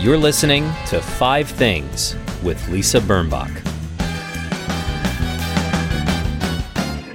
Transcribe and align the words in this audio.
You're 0.00 0.16
listening 0.16 0.62
to 0.86 1.00
Five 1.00 1.48
Things 1.48 2.14
with 2.44 2.68
Lisa 2.68 3.00
Birnbach. 3.00 3.50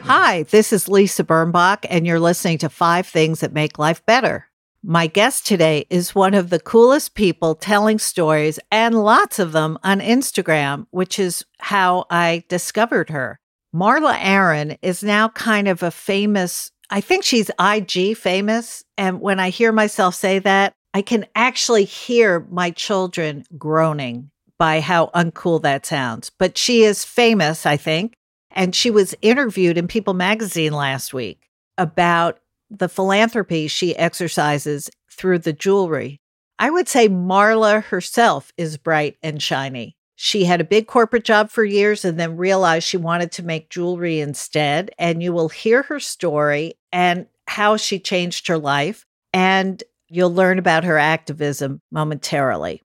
Hi, 0.03 0.43
this 0.43 0.73
is 0.73 0.89
Lisa 0.89 1.23
Birnbach, 1.23 1.85
and 1.89 2.05
you're 2.05 2.19
listening 2.19 2.57
to 2.57 2.67
Five 2.67 3.07
Things 3.07 3.39
That 3.39 3.53
Make 3.53 3.79
Life 3.79 4.05
Better. 4.05 4.49
My 4.83 5.07
guest 5.07 5.47
today 5.47 5.85
is 5.89 6.13
one 6.13 6.33
of 6.33 6.49
the 6.49 6.59
coolest 6.59 7.15
people 7.15 7.55
telling 7.55 7.99
stories 7.99 8.59
and 8.69 9.01
lots 9.01 9.39
of 9.39 9.53
them 9.53 9.77
on 9.81 10.01
Instagram, 10.01 10.85
which 10.91 11.19
is 11.19 11.45
how 11.59 12.03
I 12.09 12.43
discovered 12.49 13.11
her. 13.11 13.39
Marla 13.73 14.17
Aaron 14.19 14.77
is 14.81 15.05
now 15.05 15.29
kind 15.29 15.69
of 15.69 15.83
a 15.83 15.89
famous, 15.89 16.69
I 16.89 16.99
think 16.99 17.23
she's 17.23 17.49
IG 17.57 18.17
famous. 18.17 18.83
And 18.97 19.21
when 19.21 19.39
I 19.39 19.51
hear 19.51 19.71
myself 19.71 20.15
say 20.15 20.39
that, 20.39 20.75
I 20.93 21.01
can 21.01 21.25
actually 21.35 21.85
hear 21.85 22.45
my 22.51 22.71
children 22.71 23.45
groaning 23.57 24.29
by 24.59 24.79
how 24.79 25.07
uncool 25.07 25.61
that 25.63 25.85
sounds. 25.85 26.29
But 26.29 26.57
she 26.57 26.83
is 26.83 27.03
famous, 27.03 27.65
I 27.65 27.77
think. 27.77 28.13
And 28.51 28.75
she 28.75 28.91
was 28.91 29.15
interviewed 29.21 29.77
in 29.77 29.87
People 29.87 30.13
magazine 30.13 30.73
last 30.73 31.13
week 31.13 31.49
about 31.77 32.39
the 32.69 32.87
philanthropy 32.87 33.67
she 33.67 33.95
exercises 33.95 34.89
through 35.11 35.39
the 35.39 35.53
jewelry. 35.53 36.19
I 36.59 36.69
would 36.69 36.87
say 36.87 37.09
Marla 37.09 37.83
herself 37.83 38.51
is 38.57 38.77
bright 38.77 39.17
and 39.23 39.41
shiny. 39.41 39.95
She 40.15 40.45
had 40.45 40.61
a 40.61 40.65
big 40.65 40.85
corporate 40.85 41.23
job 41.23 41.49
for 41.49 41.63
years 41.65 42.05
and 42.05 42.19
then 42.19 42.37
realized 42.37 42.87
she 42.87 42.97
wanted 42.97 43.31
to 43.33 43.43
make 43.43 43.69
jewelry 43.69 44.19
instead. 44.19 44.91
And 44.99 45.23
you 45.23 45.33
will 45.33 45.49
hear 45.49 45.81
her 45.83 45.99
story 45.99 46.75
and 46.91 47.25
how 47.47 47.77
she 47.77 47.99
changed 47.99 48.47
her 48.47 48.57
life. 48.57 49.05
And 49.33 49.83
you'll 50.13 50.33
learn 50.33 50.59
about 50.59 50.83
her 50.83 50.97
activism 50.97 51.81
momentarily. 51.91 52.81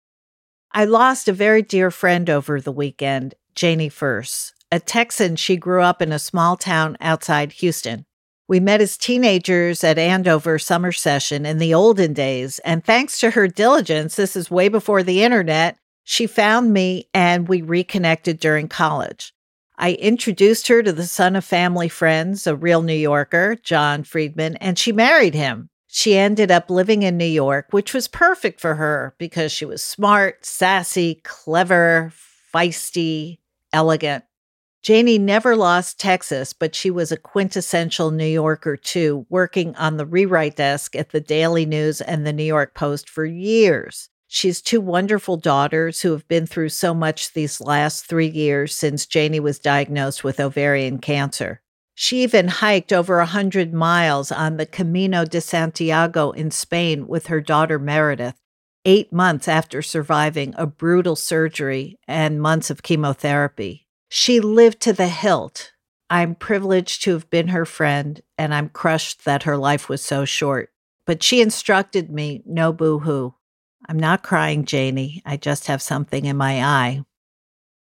I 0.72 0.84
lost 0.84 1.28
a 1.28 1.32
very 1.32 1.62
dear 1.62 1.90
friend 1.90 2.28
over 2.28 2.60
the 2.60 2.72
weekend, 2.72 3.34
Janie 3.54 3.88
Furse. 3.88 4.52
A 4.70 4.80
Texan, 4.80 5.36
she 5.36 5.56
grew 5.56 5.82
up 5.82 6.02
in 6.02 6.12
a 6.12 6.18
small 6.18 6.56
town 6.56 6.96
outside 7.00 7.52
Houston. 7.52 8.04
We 8.48 8.60
met 8.60 8.80
as 8.80 8.96
teenagers 8.96 9.84
at 9.84 9.98
Andover 9.98 10.58
summer 10.58 10.92
session 10.92 11.44
in 11.44 11.58
the 11.58 11.74
olden 11.74 12.14
days, 12.14 12.58
and 12.60 12.84
thanks 12.84 13.20
to 13.20 13.30
her 13.30 13.46
diligence, 13.46 14.16
this 14.16 14.36
is 14.36 14.50
way 14.50 14.68
before 14.68 15.02
the 15.02 15.22
internet, 15.22 15.76
she 16.04 16.26
found 16.26 16.72
me 16.72 17.08
and 17.12 17.46
we 17.48 17.60
reconnected 17.60 18.40
during 18.40 18.68
college. 18.68 19.34
I 19.76 19.92
introduced 19.92 20.68
her 20.68 20.82
to 20.82 20.92
the 20.92 21.06
son 21.06 21.36
of 21.36 21.44
family 21.44 21.88
friends, 21.88 22.46
a 22.46 22.56
real 22.56 22.82
New 22.82 22.94
Yorker, 22.94 23.56
John 23.62 24.02
Friedman, 24.02 24.56
and 24.56 24.78
she 24.78 24.92
married 24.92 25.34
him. 25.34 25.68
She 25.98 26.16
ended 26.16 26.52
up 26.52 26.70
living 26.70 27.02
in 27.02 27.16
New 27.18 27.24
York, 27.24 27.66
which 27.72 27.92
was 27.92 28.06
perfect 28.06 28.60
for 28.60 28.76
her 28.76 29.16
because 29.18 29.50
she 29.50 29.64
was 29.64 29.82
smart, 29.82 30.46
sassy, 30.46 31.20
clever, 31.24 32.12
feisty, 32.54 33.38
elegant. 33.72 34.22
Janie 34.80 35.18
never 35.18 35.56
lost 35.56 35.98
Texas, 35.98 36.52
but 36.52 36.76
she 36.76 36.88
was 36.88 37.10
a 37.10 37.16
quintessential 37.16 38.12
New 38.12 38.28
Yorker 38.28 38.76
too, 38.76 39.26
working 39.28 39.74
on 39.74 39.96
the 39.96 40.06
rewrite 40.06 40.54
desk 40.54 40.94
at 40.94 41.10
the 41.10 41.20
Daily 41.20 41.66
News 41.66 42.00
and 42.00 42.24
the 42.24 42.32
New 42.32 42.44
York 42.44 42.76
Post 42.76 43.10
for 43.10 43.24
years. 43.24 44.08
She 44.28 44.46
has 44.46 44.62
two 44.62 44.80
wonderful 44.80 45.36
daughters 45.36 46.02
who 46.02 46.12
have 46.12 46.28
been 46.28 46.46
through 46.46 46.68
so 46.68 46.94
much 46.94 47.32
these 47.32 47.60
last 47.60 48.06
three 48.06 48.28
years 48.28 48.72
since 48.72 49.04
Janie 49.04 49.40
was 49.40 49.58
diagnosed 49.58 50.22
with 50.22 50.38
ovarian 50.38 50.98
cancer. 50.98 51.60
She 52.00 52.22
even 52.22 52.46
hiked 52.46 52.92
over 52.92 53.18
a 53.18 53.26
hundred 53.26 53.74
miles 53.74 54.30
on 54.30 54.56
the 54.56 54.66
Camino 54.66 55.24
de 55.24 55.40
Santiago 55.40 56.30
in 56.30 56.52
Spain 56.52 57.08
with 57.08 57.26
her 57.26 57.40
daughter 57.40 57.76
Meredith, 57.76 58.36
eight 58.84 59.12
months 59.12 59.48
after 59.48 59.82
surviving 59.82 60.54
a 60.56 60.64
brutal 60.64 61.16
surgery 61.16 61.98
and 62.06 62.40
months 62.40 62.70
of 62.70 62.84
chemotherapy. 62.84 63.88
She 64.08 64.38
lived 64.38 64.78
to 64.82 64.92
the 64.92 65.08
hilt. 65.08 65.72
I'm 66.08 66.36
privileged 66.36 67.02
to 67.02 67.14
have 67.14 67.28
been 67.30 67.48
her 67.48 67.64
friend, 67.64 68.20
and 68.38 68.54
I'm 68.54 68.68
crushed 68.68 69.24
that 69.24 69.42
her 69.42 69.56
life 69.56 69.88
was 69.88 70.00
so 70.00 70.24
short. 70.24 70.70
But 71.04 71.24
she 71.24 71.40
instructed 71.40 72.12
me 72.12 72.44
no 72.46 72.72
boo 72.72 73.00
hoo. 73.00 73.34
I'm 73.88 73.98
not 73.98 74.22
crying, 74.22 74.66
Janie. 74.66 75.20
I 75.26 75.36
just 75.36 75.66
have 75.66 75.82
something 75.82 76.26
in 76.26 76.36
my 76.36 76.62
eye. 76.62 77.04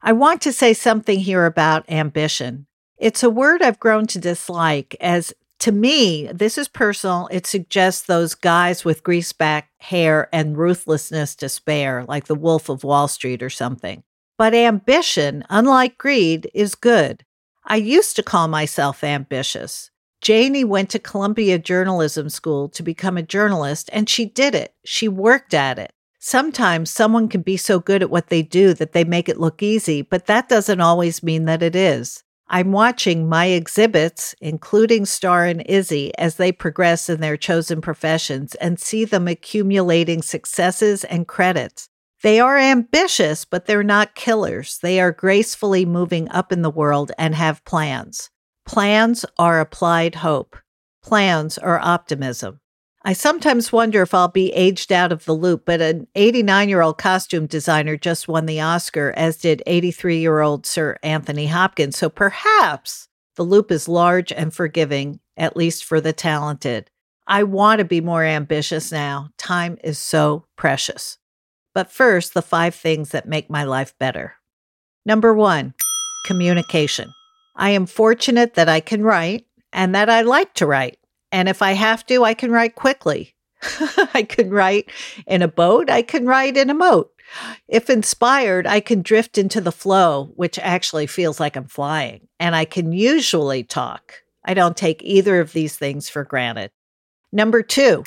I 0.01 0.13
want 0.13 0.43
to 0.43 0.53
say 0.53 0.75
something 0.75 1.19
here 1.19 1.45
about 1.45 1.91
ambition. 1.91 2.66
It's 2.99 3.23
a 3.23 3.31
word 3.31 3.63
I've 3.63 3.81
grown 3.81 4.07
to 4.09 4.19
dislike 4.19 4.97
as 5.01 5.35
to 5.61 5.73
me, 5.73 6.29
this 6.33 6.59
is 6.59 6.69
personal. 6.69 7.29
It 7.31 7.47
suggests 7.47 8.03
those 8.03 8.35
guys 8.35 8.85
with 8.85 9.03
greaseback 9.03 9.65
hair 9.79 10.29
and 10.33 10.57
ruthlessness 10.57 11.35
to 11.37 11.49
spare, 11.49 12.05
like 12.07 12.27
the 12.27 12.35
Wolf 12.35 12.69
of 12.69 12.85
Wall 12.85 13.09
Street 13.09 13.43
or 13.43 13.51
something. 13.51 14.03
But 14.39 14.55
ambition, 14.55 15.45
unlike 15.49 15.97
greed, 15.97 16.51
is 16.53 16.75
good. 16.75 17.25
I 17.65 17.77
used 17.77 18.17
to 18.17 18.23
call 18.23 18.49
myself 18.49 19.03
ambitious. 19.03 19.91
Janie 20.21 20.65
went 20.65 20.91
to 20.91 20.99
Columbia 20.99 21.59
Journalism 21.59 22.29
School 22.29 22.69
to 22.71 22.83
become 22.83 23.17
a 23.17 23.23
journalist, 23.23 23.89
and 23.93 24.09
she 24.09 24.27
did 24.27 24.55
it. 24.55 24.75
She 24.85 25.09
worked 25.09 25.55
at 25.55 25.79
it. 25.79 25.93
Sometimes 26.19 26.91
someone 26.91 27.29
can 27.29 27.43
be 27.43 27.57
so 27.57 27.79
good 27.79 28.03
at 28.03 28.11
what 28.11 28.29
they 28.29 28.43
do 28.43 28.75
that 28.75 28.93
they 28.93 29.05
make 29.05 29.29
it 29.29 29.41
look 29.41 29.63
easy, 29.63 30.03
but 30.03 30.27
that 30.27 30.49
doesn't 30.49 30.81
always 30.81 31.23
mean 31.23 31.45
that 31.47 31.63
it 31.63 31.77
is. 31.77 32.25
I'm 32.49 32.71
watching 32.71 33.29
my 33.29 33.47
exhibits, 33.47 34.35
including 34.41 35.05
Star 35.05 35.47
and 35.47 35.63
Izzy, 35.67 36.17
as 36.17 36.37
they 36.37 36.53
progress 36.53 37.09
in 37.09 37.21
their 37.21 37.37
chosen 37.37 37.81
professions 37.81 38.55
and 38.57 38.79
see 38.79 39.05
them 39.05 39.27
accumulating 39.27 40.23
successes 40.23 41.03
and 41.05 41.27
credits. 41.27 41.89
They 42.23 42.39
are 42.39 42.57
ambitious, 42.57 43.45
but 43.45 43.67
they're 43.67 43.83
not 43.83 44.15
killers. 44.15 44.79
They 44.81 45.01
are 45.01 45.13
gracefully 45.13 45.85
moving 45.85 46.29
up 46.31 46.53
in 46.53 46.63
the 46.63 46.71
world 46.71 47.13
and 47.19 47.35
have 47.35 47.65
plans. 47.65 48.31
Plans 48.65 49.25
are 49.39 49.61
applied 49.61 50.17
hope. 50.17 50.57
Plans 51.03 51.59
are 51.59 51.81
optimism. 51.81 52.61
I 53.07 53.13
sometimes 53.13 53.71
wonder 53.71 54.03
if 54.03 54.13
I'll 54.13 54.27
be 54.27 54.53
aged 54.53 54.91
out 54.91 55.13
of 55.13 55.27
the 55.27 55.33
loop, 55.33 55.65
but 55.65 55.81
an 55.81 56.09
89 56.17 56.69
year 56.69 56.81
old 56.81 56.99
costume 56.99 57.47
designer 57.47 57.97
just 57.97 58.27
won 58.27 58.47
the 58.47 58.61
Oscar, 58.61 59.15
as 59.17 59.37
did 59.37 59.63
83 59.65 60.19
year 60.19 60.41
old 60.41 60.67
Sir 60.67 60.99
Anthony 61.05 61.47
Hopkins. 61.47 61.97
So 61.97 62.09
perhaps 62.09 63.07
the 63.37 63.45
loop 63.45 63.71
is 63.71 63.87
large 63.87 64.33
and 64.33 64.53
forgiving, 64.53 65.21
at 65.37 65.57
least 65.57 65.85
for 65.85 66.01
the 66.01 66.13
talented. 66.13 66.91
I 67.29 67.45
want 67.45 67.79
to 67.79 67.85
be 67.85 68.01
more 68.01 68.25
ambitious 68.25 68.91
now. 68.91 69.29
Time 69.39 69.79
is 69.85 70.01
so 70.01 70.47
precious. 70.57 71.19
But 71.75 71.93
first, 71.93 72.35
the 72.35 72.43
five 72.43 72.75
things 72.75 73.11
that 73.11 73.29
make 73.29 73.49
my 73.49 73.63
life 73.63 73.97
better. 74.01 74.35
Number 75.05 75.33
one, 75.33 75.75
communication. 76.27 77.13
I 77.55 77.71
am 77.71 77.87
fortunate 77.87 78.55
that 78.55 78.69
I 78.69 78.81
can 78.81 79.05
write 79.05 79.47
and 79.73 79.95
that 79.95 80.11
I 80.11 80.23
like 80.23 80.55
to 80.55 80.67
write. 80.67 80.99
And 81.33 81.49
if 81.49 81.63
I 81.63 81.73
have 81.73 82.07
to, 82.07 82.25
I 82.25 82.35
can 82.35 82.51
write 82.51 82.75
quickly. 82.75 83.35
I 84.15 84.27
can 84.29 84.51
write 84.51 84.91
in 85.27 85.43
a 85.43 85.49
boat, 85.49 85.91
I 85.91 86.03
can 86.03 86.27
write 86.27 86.57
in 86.57 86.71
a 86.71 86.75
moat. 86.75 87.13
If 87.69 87.91
inspired, 87.91 88.67
I 88.67 88.81
can 88.81 89.03
drift 89.03 89.37
into 89.39 89.61
the 89.61 89.73
flow, 89.73 90.33
which 90.37 90.59
actually 90.59 91.07
feels 91.07 91.41
like 91.41 91.57
I'm 91.57 91.67
flying, 91.67 92.29
and 92.39 92.55
I 92.55 92.65
can 92.65 92.93
usually 92.93 93.65
talk. 93.65 94.23
I 94.45 94.55
don't 94.55 94.77
take 94.77 95.03
either 95.03 95.41
of 95.41 95.53
these 95.53 95.77
things 95.77 96.09
for 96.09 96.25
granted. 96.25 96.71
Number 97.33 97.63
two, 97.63 98.05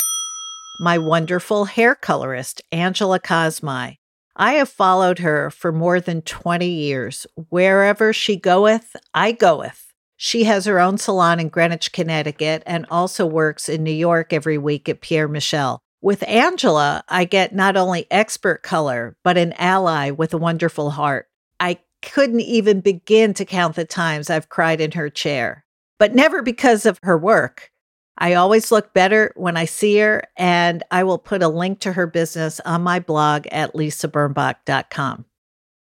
my 0.80 0.98
wonderful 0.98 1.66
hair 1.66 1.96
colorist, 1.96 2.62
Angela 2.72 3.20
Cosmai. 3.20 3.98
I 4.38 4.54
have 4.54 4.70
followed 4.70 5.20
her 5.20 5.52
for 5.52 5.74
more 5.74 6.00
than 6.00 6.22
20 6.22 6.66
years. 6.66 7.28
Wherever 7.50 8.14
she 8.14 8.38
goeth, 8.38 8.96
I 9.14 9.34
goeth. 9.34 9.89
She 10.22 10.44
has 10.44 10.66
her 10.66 10.82
own 10.82 10.98
salon 10.98 11.40
in 11.40 11.48
Greenwich, 11.48 11.94
Connecticut, 11.94 12.62
and 12.66 12.86
also 12.92 13.26
works 13.26 13.70
in 13.70 13.86
New 13.86 13.92
York 13.92 14.34
every 14.34 14.58
week 14.58 14.90
at 14.90 15.00
Pierre 15.00 15.30
Michel. 15.30 15.80
With 16.02 16.28
Angela, 16.28 17.06
I 17.08 17.24
get 17.24 17.56
not 17.56 17.78
only 17.78 18.06
expert 18.12 18.62
color, 18.62 19.16
but 19.24 19.38
an 19.38 19.54
ally 19.54 20.12
with 20.12 20.34
a 20.34 20.38
wonderful 20.38 20.90
heart. 20.90 21.30
I 21.62 21.80
couldn't 22.02 22.42
even 22.42 22.82
begin 22.82 23.34
to 23.36 23.46
count 23.46 23.78
the 23.78 23.86
times 23.86 24.30
I've 24.30 24.50
cried 24.50 24.82
in 24.82 24.92
her 24.92 25.10
chair, 25.10 25.64
but 25.98 26.14
never 26.14 26.42
because 26.42 26.86
of 26.86 27.00
her 27.04 27.18
work. 27.18 27.72
I 28.18 28.34
always 28.34 28.74
look 28.74 28.94
better 28.94 29.32
when 29.38 29.56
I 29.56 29.64
see 29.64 30.00
her, 30.00 30.24
and 30.36 30.84
I 30.92 31.06
will 31.06 31.18
put 31.18 31.42
a 31.42 31.48
link 31.48 31.80
to 31.80 31.94
her 31.94 32.08
business 32.08 32.60
on 32.66 32.82
my 32.82 33.00
blog 33.00 33.48
at 33.54 33.74
lisabirnbach.com. 33.74 35.24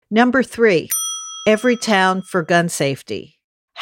Number 0.09 0.41
three, 0.41 0.89
Everytown 1.47 2.25
for 2.25 2.41
gun 2.41 2.67
safety. 2.67 3.32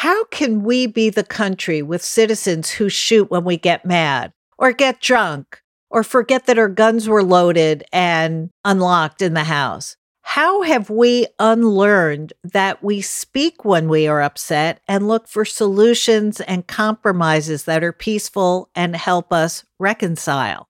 How 0.01 0.24
can 0.24 0.63
we 0.63 0.88
be 0.88 1.12
the 1.12 1.24
country 1.24 1.83
with 1.83 2.01
citizens 2.01 2.71
who 2.71 2.89
shoot 2.89 3.30
when 3.30 3.44
we 3.44 3.56
get 3.56 3.86
mad 3.86 4.33
or 4.57 4.71
get 4.71 5.00
drunk 5.00 5.62
or 5.92 6.03
forget 6.03 6.48
that 6.48 6.57
our 6.57 6.69
guns 6.69 7.07
were 7.07 7.21
loaded 7.21 7.83
and 7.94 8.50
unlocked 8.65 9.21
in 9.21 9.36
the 9.36 9.44
house? 9.44 9.98
How 10.24 10.63
have 10.63 10.89
we 10.89 11.27
unlearned 11.38 12.33
that 12.44 12.83
we 12.83 13.01
speak 13.01 13.63
when 13.63 13.89
we 13.89 14.07
are 14.07 14.24
upset 14.24 14.81
and 14.88 15.07
look 15.07 15.27
for 15.27 15.45
solutions 15.45 16.42
and 16.42 16.65
compromises 16.65 17.65
that 17.65 17.83
are 17.83 17.94
peaceful 17.94 18.71
and 18.74 18.95
help 18.95 19.31
us 19.31 19.65
reconcile? 19.77 20.68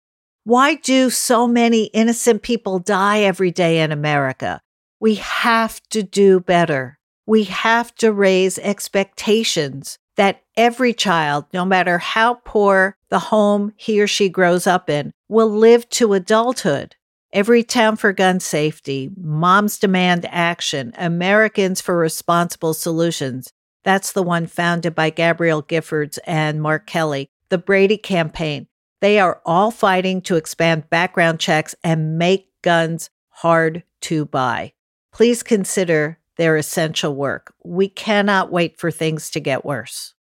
Why 0.45 0.77
do 0.77 1.11
so 1.11 1.47
many 1.47 1.91
innocent 1.93 2.41
people 2.41 2.79
die 2.79 3.21
every 3.21 3.51
day 3.51 3.81
in 3.81 3.93
America? 3.93 4.63
We 5.01 5.17
have 5.17 5.83
to 5.91 6.03
do 6.03 6.41
better. 6.41 6.98
We 7.29 7.45
have 7.45 7.95
to 7.97 8.11
raise 8.11 8.59
expectations 8.59 9.99
that 10.17 10.45
every 10.57 10.95
child, 10.95 11.45
no 11.53 11.67
matter 11.67 11.99
how 11.99 12.41
poor 12.43 12.97
the 13.11 13.19
home 13.19 13.75
he 13.77 14.01
or 14.01 14.07
she 14.07 14.31
grows 14.31 14.67
up 14.67 14.89
in, 14.89 15.13
will 15.29 15.51
live 15.51 15.87
to 15.91 16.15
adulthood. 16.15 16.97
Everytown 17.35 17.99
for 17.99 18.15
Gun 18.15 18.41
Safety, 18.41 19.11
Moms 19.15 19.79
Demand 19.79 20.25
Action, 20.31 20.95
Americans 20.97 21.83
for 21.83 21.99
Responsible 21.99 22.73
Solutions. 22.73 23.53
That's 23.85 24.13
the 24.13 24.23
one 24.23 24.47
founded 24.47 24.95
by 24.95 25.11
Gabrielle 25.11 25.63
Giffords 25.63 26.19
and 26.27 26.63
Mark 26.63 26.87
Kelly. 26.87 27.29
The 27.51 27.59
Brady 27.59 27.99
Campaign. 27.99 28.69
They 29.03 29.21
are 29.21 29.43
all 29.45 29.71
fighting 29.71 30.23
to 30.23 30.37
expand 30.37 30.89
background 30.89 31.41
checks 31.41 31.75
and 31.85 32.17
make 32.17 32.49
guns 32.63 33.11
hard 33.29 33.83
to 34.01 34.25
buy. 34.25 34.73
Please 35.13 35.43
consider 35.43 36.18
their 36.39 36.57
essential 36.57 37.15
work. 37.15 37.53
We 37.65 37.89
cannot 37.89 38.51
wait 38.51 38.79
for 38.79 38.91
things 38.91 39.29
to 39.31 39.41
get 39.41 39.65
worse. 39.65 40.15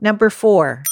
Number 0.00 0.30
four, 0.30 0.84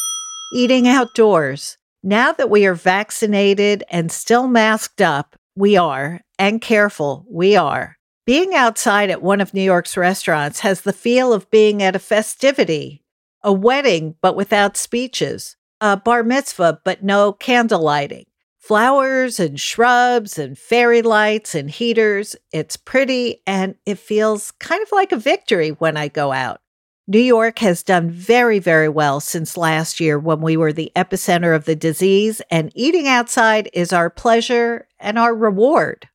eating 0.52 0.88
outdoors. 0.88 1.78
Now 2.02 2.32
that 2.32 2.50
we 2.50 2.66
are 2.66 2.74
vaccinated 2.74 3.84
and 3.90 4.10
still 4.10 4.48
masked 4.48 5.00
up, 5.00 5.36
we 5.54 5.76
are, 5.76 6.20
and 6.38 6.60
careful, 6.60 7.24
we 7.30 7.56
are. 7.56 7.96
Being 8.26 8.54
outside 8.54 9.10
at 9.10 9.22
one 9.22 9.40
of 9.40 9.54
New 9.54 9.62
York's 9.62 9.96
restaurants 9.96 10.60
has 10.60 10.80
the 10.80 10.92
feel 10.92 11.32
of 11.32 11.50
being 11.50 11.82
at 11.82 11.94
a 11.94 12.00
festivity, 12.00 13.04
a 13.42 13.52
wedding, 13.52 14.16
but 14.20 14.34
without 14.34 14.76
speeches, 14.76 15.56
a 15.80 15.96
bar 15.96 16.22
mitzvah, 16.22 16.80
but 16.84 17.04
no 17.04 17.32
candle 17.32 17.82
lighting, 17.82 18.26
flowers 18.66 19.38
and 19.38 19.60
shrubs 19.60 20.38
and 20.38 20.58
fairy 20.58 21.00
lights 21.00 21.54
and 21.54 21.70
heaters. 21.70 22.34
It's 22.50 22.76
pretty 22.76 23.40
and 23.46 23.76
it 23.86 23.96
feels 23.96 24.50
kind 24.52 24.82
of 24.82 24.90
like 24.90 25.12
a 25.12 25.16
victory 25.16 25.70
when 25.70 25.96
I 25.96 26.08
go 26.08 26.32
out. 26.32 26.60
New 27.06 27.20
York 27.20 27.60
has 27.60 27.84
done 27.84 28.10
very, 28.10 28.58
very 28.58 28.88
well 28.88 29.20
since 29.20 29.56
last 29.56 30.00
year 30.00 30.18
when 30.18 30.40
we 30.40 30.56
were 30.56 30.72
the 30.72 30.90
epicenter 30.96 31.54
of 31.54 31.64
the 31.64 31.76
disease, 31.76 32.42
and 32.50 32.72
eating 32.74 33.06
outside 33.06 33.70
is 33.72 33.92
our 33.92 34.10
pleasure 34.10 34.88
and 34.98 35.16
our 35.16 35.32
reward. 35.32 36.08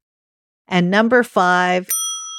And 0.68 0.92
number 0.92 1.24
five 1.24 1.88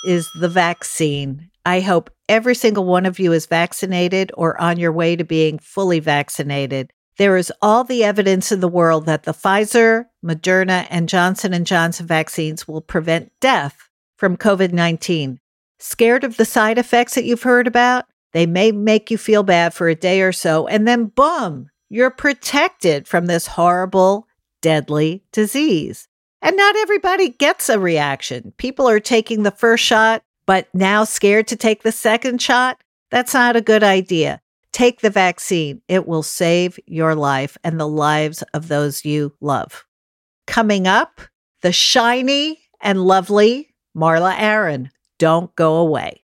is 0.07 0.29
the 0.39 0.51
vaccine. 0.51 1.49
I 1.65 1.81
hope 1.81 2.11
every 2.29 2.55
single 2.55 2.85
one 2.85 3.07
of 3.07 3.19
you 3.19 3.33
is 3.33 3.47
vaccinated 3.47 4.31
or 4.35 4.61
on 4.61 4.79
your 4.79 4.93
way 4.93 5.17
to 5.17 5.25
being 5.25 5.59
fully 5.59 6.01
vaccinated. 6.01 6.93
There 7.19 7.37
is 7.37 7.53
all 7.61 7.85
the 7.85 8.05
evidence 8.05 8.51
in 8.51 8.61
the 8.61 8.69
world 8.69 9.07
that 9.07 9.25
the 9.25 9.33
Pfizer, 9.33 10.07
Moderna, 10.25 10.87
and 10.91 11.09
Johnson 11.09 11.65
& 11.65 11.67
Johnson 11.67 12.07
vaccines 12.07 12.67
will 12.67 12.81
prevent 12.81 13.33
death 13.41 13.89
from 14.17 14.37
COVID-19. 14.37 15.39
Scared 15.79 16.25
of 16.25 16.37
the 16.37 16.45
side 16.45 16.79
effects 16.79 17.15
that 17.15 17.25
you've 17.25 17.43
heard 17.43 17.67
about? 17.67 18.07
They 18.33 18.47
may 18.47 18.73
make 18.73 19.11
you 19.11 19.19
feel 19.19 19.43
bad 19.43 19.75
for 19.75 19.89
a 19.89 19.95
day 19.95 20.23
or 20.23 20.33
so, 20.33 20.67
and 20.67 20.89
then 20.89 21.07
boom, 21.07 21.69
you're 21.91 22.11
protected 22.11 23.07
from 23.07 23.27
this 23.27 23.47
horrible, 23.47 24.27
deadly 24.63 25.23
disease. 25.33 26.09
And 26.41 26.57
not 26.57 26.77
everybody 26.77 27.29
gets 27.29 27.69
a 27.69 27.79
reaction. 27.79 28.53
People 28.57 28.89
are 28.89 29.01
taking 29.01 29.43
the 29.43 29.51
first 29.51 29.85
shot, 29.85 30.23
but 30.47 30.69
now 30.75 31.05
scared 31.05 31.47
to 31.49 31.57
take 31.57 31.83
the 31.83 31.93
second 31.93 32.41
shot. 32.43 32.81
That's 33.11 33.35
not 33.35 33.55
a 33.55 33.61
good 33.61 33.85
idea. 33.85 34.41
Take 34.73 35.01
the 35.01 35.11
vaccine. 35.11 35.83
It 35.89 36.07
will 36.07 36.23
save 36.23 36.79
your 36.87 37.15
life 37.15 37.59
and 37.63 37.79
the 37.79 37.89
lives 37.89 38.43
of 38.55 38.69
those 38.69 39.05
you 39.05 39.35
love. 39.41 39.85
Coming 40.47 40.87
up, 40.87 41.21
the 41.61 41.73
shiny 41.73 42.61
and 42.81 43.05
lovely 43.05 43.75
Marla 43.97 44.35
Aaron. 44.39 44.91
Don't 45.19 45.55
go 45.57 45.77
away. 45.77 46.22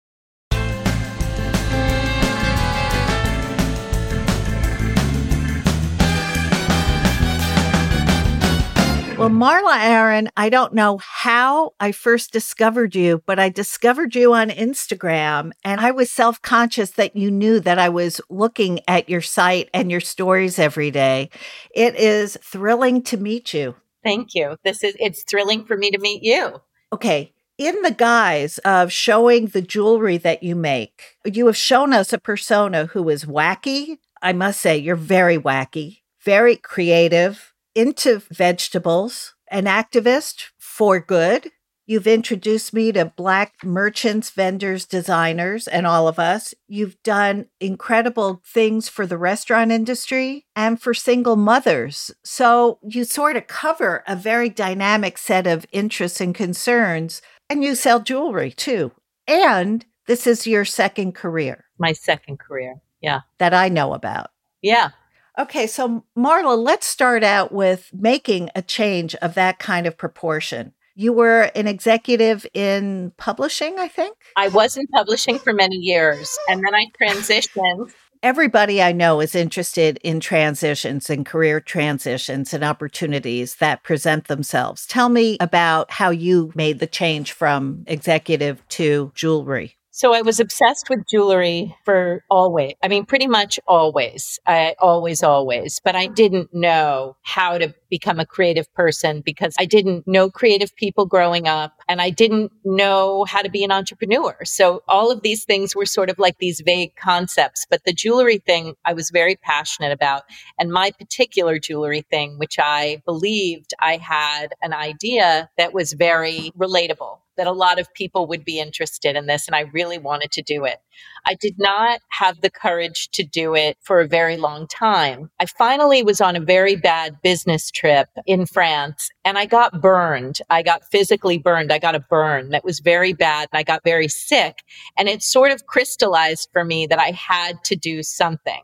Well, 9.17 9.29
Marla 9.29 9.77
Aaron, 9.77 10.29
I 10.35 10.49
don't 10.49 10.73
know 10.73 10.97
how 10.97 11.73
I 11.79 11.93
first 11.93 12.33
discovered 12.33 12.95
you, 12.95 13.23
but 13.25 13.39
I 13.39 13.47
discovered 13.47 14.13
you 14.13 14.33
on 14.33 14.49
Instagram 14.49 15.53
and 15.63 15.79
I 15.79 15.91
was 15.91 16.11
self 16.11 16.41
conscious 16.41 16.91
that 16.91 17.15
you 17.15 17.31
knew 17.31 17.61
that 17.61 17.79
I 17.79 17.87
was 17.87 18.19
looking 18.29 18.81
at 18.89 19.07
your 19.07 19.21
site 19.21 19.69
and 19.73 19.89
your 19.89 20.01
stories 20.01 20.59
every 20.59 20.91
day. 20.91 21.29
It 21.73 21.95
is 21.95 22.37
thrilling 22.43 23.03
to 23.03 23.15
meet 23.15 23.53
you. 23.53 23.75
Thank 24.03 24.35
you. 24.35 24.57
This 24.65 24.83
is, 24.83 24.97
it's 24.99 25.23
thrilling 25.23 25.63
for 25.63 25.77
me 25.77 25.91
to 25.91 25.97
meet 25.97 26.21
you. 26.21 26.59
Okay. 26.91 27.31
In 27.57 27.83
the 27.83 27.91
guise 27.91 28.57
of 28.59 28.91
showing 28.91 29.47
the 29.47 29.61
jewelry 29.61 30.17
that 30.17 30.43
you 30.43 30.57
make, 30.57 31.17
you 31.23 31.45
have 31.45 31.55
shown 31.55 31.93
us 31.93 32.11
a 32.11 32.17
persona 32.17 32.87
who 32.87 33.07
is 33.07 33.23
wacky. 33.23 33.97
I 34.21 34.33
must 34.33 34.59
say, 34.59 34.77
you're 34.77 34.97
very 34.97 35.37
wacky, 35.37 36.01
very 36.21 36.57
creative 36.57 37.53
into 37.75 38.21
vegetables, 38.31 39.35
an 39.49 39.65
activist 39.65 40.45
for 40.57 40.99
good. 40.99 41.51
You've 41.87 42.07
introduced 42.07 42.73
me 42.73 42.91
to 42.93 43.05
Black 43.05 43.63
merchants, 43.63 44.31
vendors, 44.31 44.85
designers, 44.85 45.67
and 45.67 45.85
all 45.85 46.07
of 46.07 46.17
us. 46.17 46.55
You've 46.67 47.01
done 47.03 47.45
incredible 47.59 48.41
things 48.43 48.89
for 48.89 49.05
the 49.05 49.19
restaurant 49.19 49.71
industry 49.71 50.47
and 50.55 50.81
for 50.81 50.95
single 50.95 51.35
mothers. 51.35 52.09
So 52.23 52.79
you 52.81 53.03
sort 53.03 53.35
of 53.37 53.45
cover 53.45 54.03
a 54.07 54.15
very 54.15 54.49
dynamic 54.49 55.19
set 55.19 55.45
of 55.45 55.67
interests 55.71 56.19
and 56.19 56.33
concerns. 56.33 57.21
And 57.51 57.63
you 57.63 57.75
sell 57.75 57.99
jewelry 57.99 58.49
too. 58.49 58.91
And 59.27 59.85
this 60.07 60.25
is 60.25 60.47
your 60.47 60.65
second 60.65 61.13
career. 61.13 61.65
My 61.77 61.93
second 61.93 62.39
career. 62.39 62.81
Yeah. 62.99 63.21
That 63.37 63.53
I 63.53 63.69
know 63.69 63.93
about. 63.93 64.31
Yeah. 64.63 64.89
Okay, 65.37 65.67
so 65.67 66.05
Marla, 66.17 66.57
let's 66.57 66.85
start 66.85 67.23
out 67.23 67.51
with 67.51 67.89
making 67.93 68.49
a 68.55 68.61
change 68.61 69.15
of 69.15 69.33
that 69.33 69.59
kind 69.59 69.85
of 69.85 69.97
proportion. 69.97 70.73
You 70.95 71.11
were 71.11 71.51
an 71.55 71.67
executive 71.67 72.45
in 72.53 73.11
publishing, 73.17 73.77
I 73.77 73.89
think? 73.89 74.15
I 74.37 74.47
was 74.47 74.77
in 74.77 74.87
publishing 74.87 75.37
for 75.37 75.51
many 75.51 75.75
years, 75.75 76.37
and 76.47 76.63
then 76.63 76.73
I 76.73 76.85
transitioned. 77.01 77.91
Everybody 78.23 78.81
I 78.81 78.93
know 78.93 79.19
is 79.19 79.35
interested 79.35 79.99
in 80.03 80.21
transitions 80.21 81.09
and 81.09 81.25
career 81.25 81.59
transitions 81.59 82.53
and 82.53 82.63
opportunities 82.63 83.55
that 83.57 83.83
present 83.83 84.27
themselves. 84.27 84.87
Tell 84.87 85.09
me 85.09 85.37
about 85.41 85.91
how 85.91 86.11
you 86.11 86.53
made 86.55 86.79
the 86.79 86.87
change 86.87 87.33
from 87.33 87.83
executive 87.87 88.65
to 88.69 89.11
jewelry. 89.15 89.75
So 89.97 90.13
I 90.13 90.23
was 90.23 90.41
obsessed 90.41 90.89
with 90.89 91.07
jewelry 91.09 91.73
for 91.85 92.25
always. 92.29 92.73
I 92.83 92.89
mean, 92.89 93.05
pretty 93.05 93.27
much 93.27 93.61
always. 93.65 94.41
I 94.45 94.75
always, 94.77 95.23
always. 95.23 95.79
But 95.81 95.95
I 95.95 96.07
didn't 96.07 96.53
know 96.53 97.15
how 97.21 97.57
to 97.57 97.73
become 97.89 98.19
a 98.19 98.25
creative 98.25 98.69
person 98.73 99.21
because 99.21 99.55
I 99.57 99.63
didn't 99.63 100.05
know 100.05 100.29
creative 100.29 100.75
people 100.75 101.05
growing 101.05 101.47
up 101.47 101.79
and 101.87 102.01
I 102.01 102.09
didn't 102.09 102.51
know 102.65 103.23
how 103.23 103.41
to 103.41 103.49
be 103.49 103.63
an 103.63 103.71
entrepreneur. 103.71 104.35
So 104.43 104.83
all 104.89 105.11
of 105.11 105.21
these 105.21 105.45
things 105.45 105.77
were 105.77 105.85
sort 105.85 106.09
of 106.09 106.19
like 106.19 106.39
these 106.39 106.59
vague 106.59 106.97
concepts. 106.97 107.65
But 107.69 107.85
the 107.85 107.93
jewelry 107.93 108.39
thing 108.39 108.73
I 108.83 108.91
was 108.91 109.11
very 109.11 109.37
passionate 109.37 109.93
about. 109.93 110.23
And 110.59 110.73
my 110.73 110.91
particular 110.91 111.57
jewelry 111.57 112.01
thing, 112.01 112.37
which 112.37 112.57
I 112.59 113.01
believed 113.05 113.73
I 113.79 113.95
had 113.95 114.55
an 114.61 114.73
idea 114.73 115.49
that 115.57 115.73
was 115.73 115.93
very 115.93 116.51
relatable 116.57 117.19
that 117.37 117.47
a 117.47 117.51
lot 117.51 117.79
of 117.79 117.93
people 117.93 118.27
would 118.27 118.45
be 118.45 118.59
interested 118.59 119.15
in 119.15 119.25
this 119.25 119.47
and 119.47 119.55
I 119.55 119.61
really 119.73 119.97
wanted 119.97 120.31
to 120.33 120.41
do 120.41 120.65
it. 120.65 120.77
I 121.25 121.35
did 121.35 121.55
not 121.57 121.99
have 122.09 122.41
the 122.41 122.49
courage 122.49 123.09
to 123.11 123.23
do 123.23 123.55
it 123.55 123.77
for 123.81 123.99
a 123.99 124.07
very 124.07 124.37
long 124.37 124.67
time. 124.67 125.29
I 125.39 125.45
finally 125.45 126.03
was 126.03 126.21
on 126.21 126.35
a 126.35 126.39
very 126.39 126.75
bad 126.75 127.21
business 127.21 127.71
trip 127.71 128.09
in 128.25 128.45
France 128.45 129.09
and 129.23 129.37
I 129.37 129.45
got 129.45 129.81
burned. 129.81 130.39
I 130.49 130.61
got 130.61 130.83
physically 130.91 131.37
burned. 131.37 131.71
I 131.71 131.79
got 131.79 131.95
a 131.95 131.99
burn 131.99 132.49
that 132.49 132.63
was 132.63 132.79
very 132.79 133.13
bad 133.13 133.49
and 133.51 133.59
I 133.59 133.63
got 133.63 133.83
very 133.83 134.07
sick 134.07 134.63
and 134.97 135.09
it 135.09 135.23
sort 135.23 135.51
of 135.51 135.65
crystallized 135.65 136.49
for 136.53 136.63
me 136.63 136.87
that 136.87 136.99
I 136.99 137.11
had 137.11 137.63
to 137.65 137.75
do 137.75 138.03
something. 138.03 138.61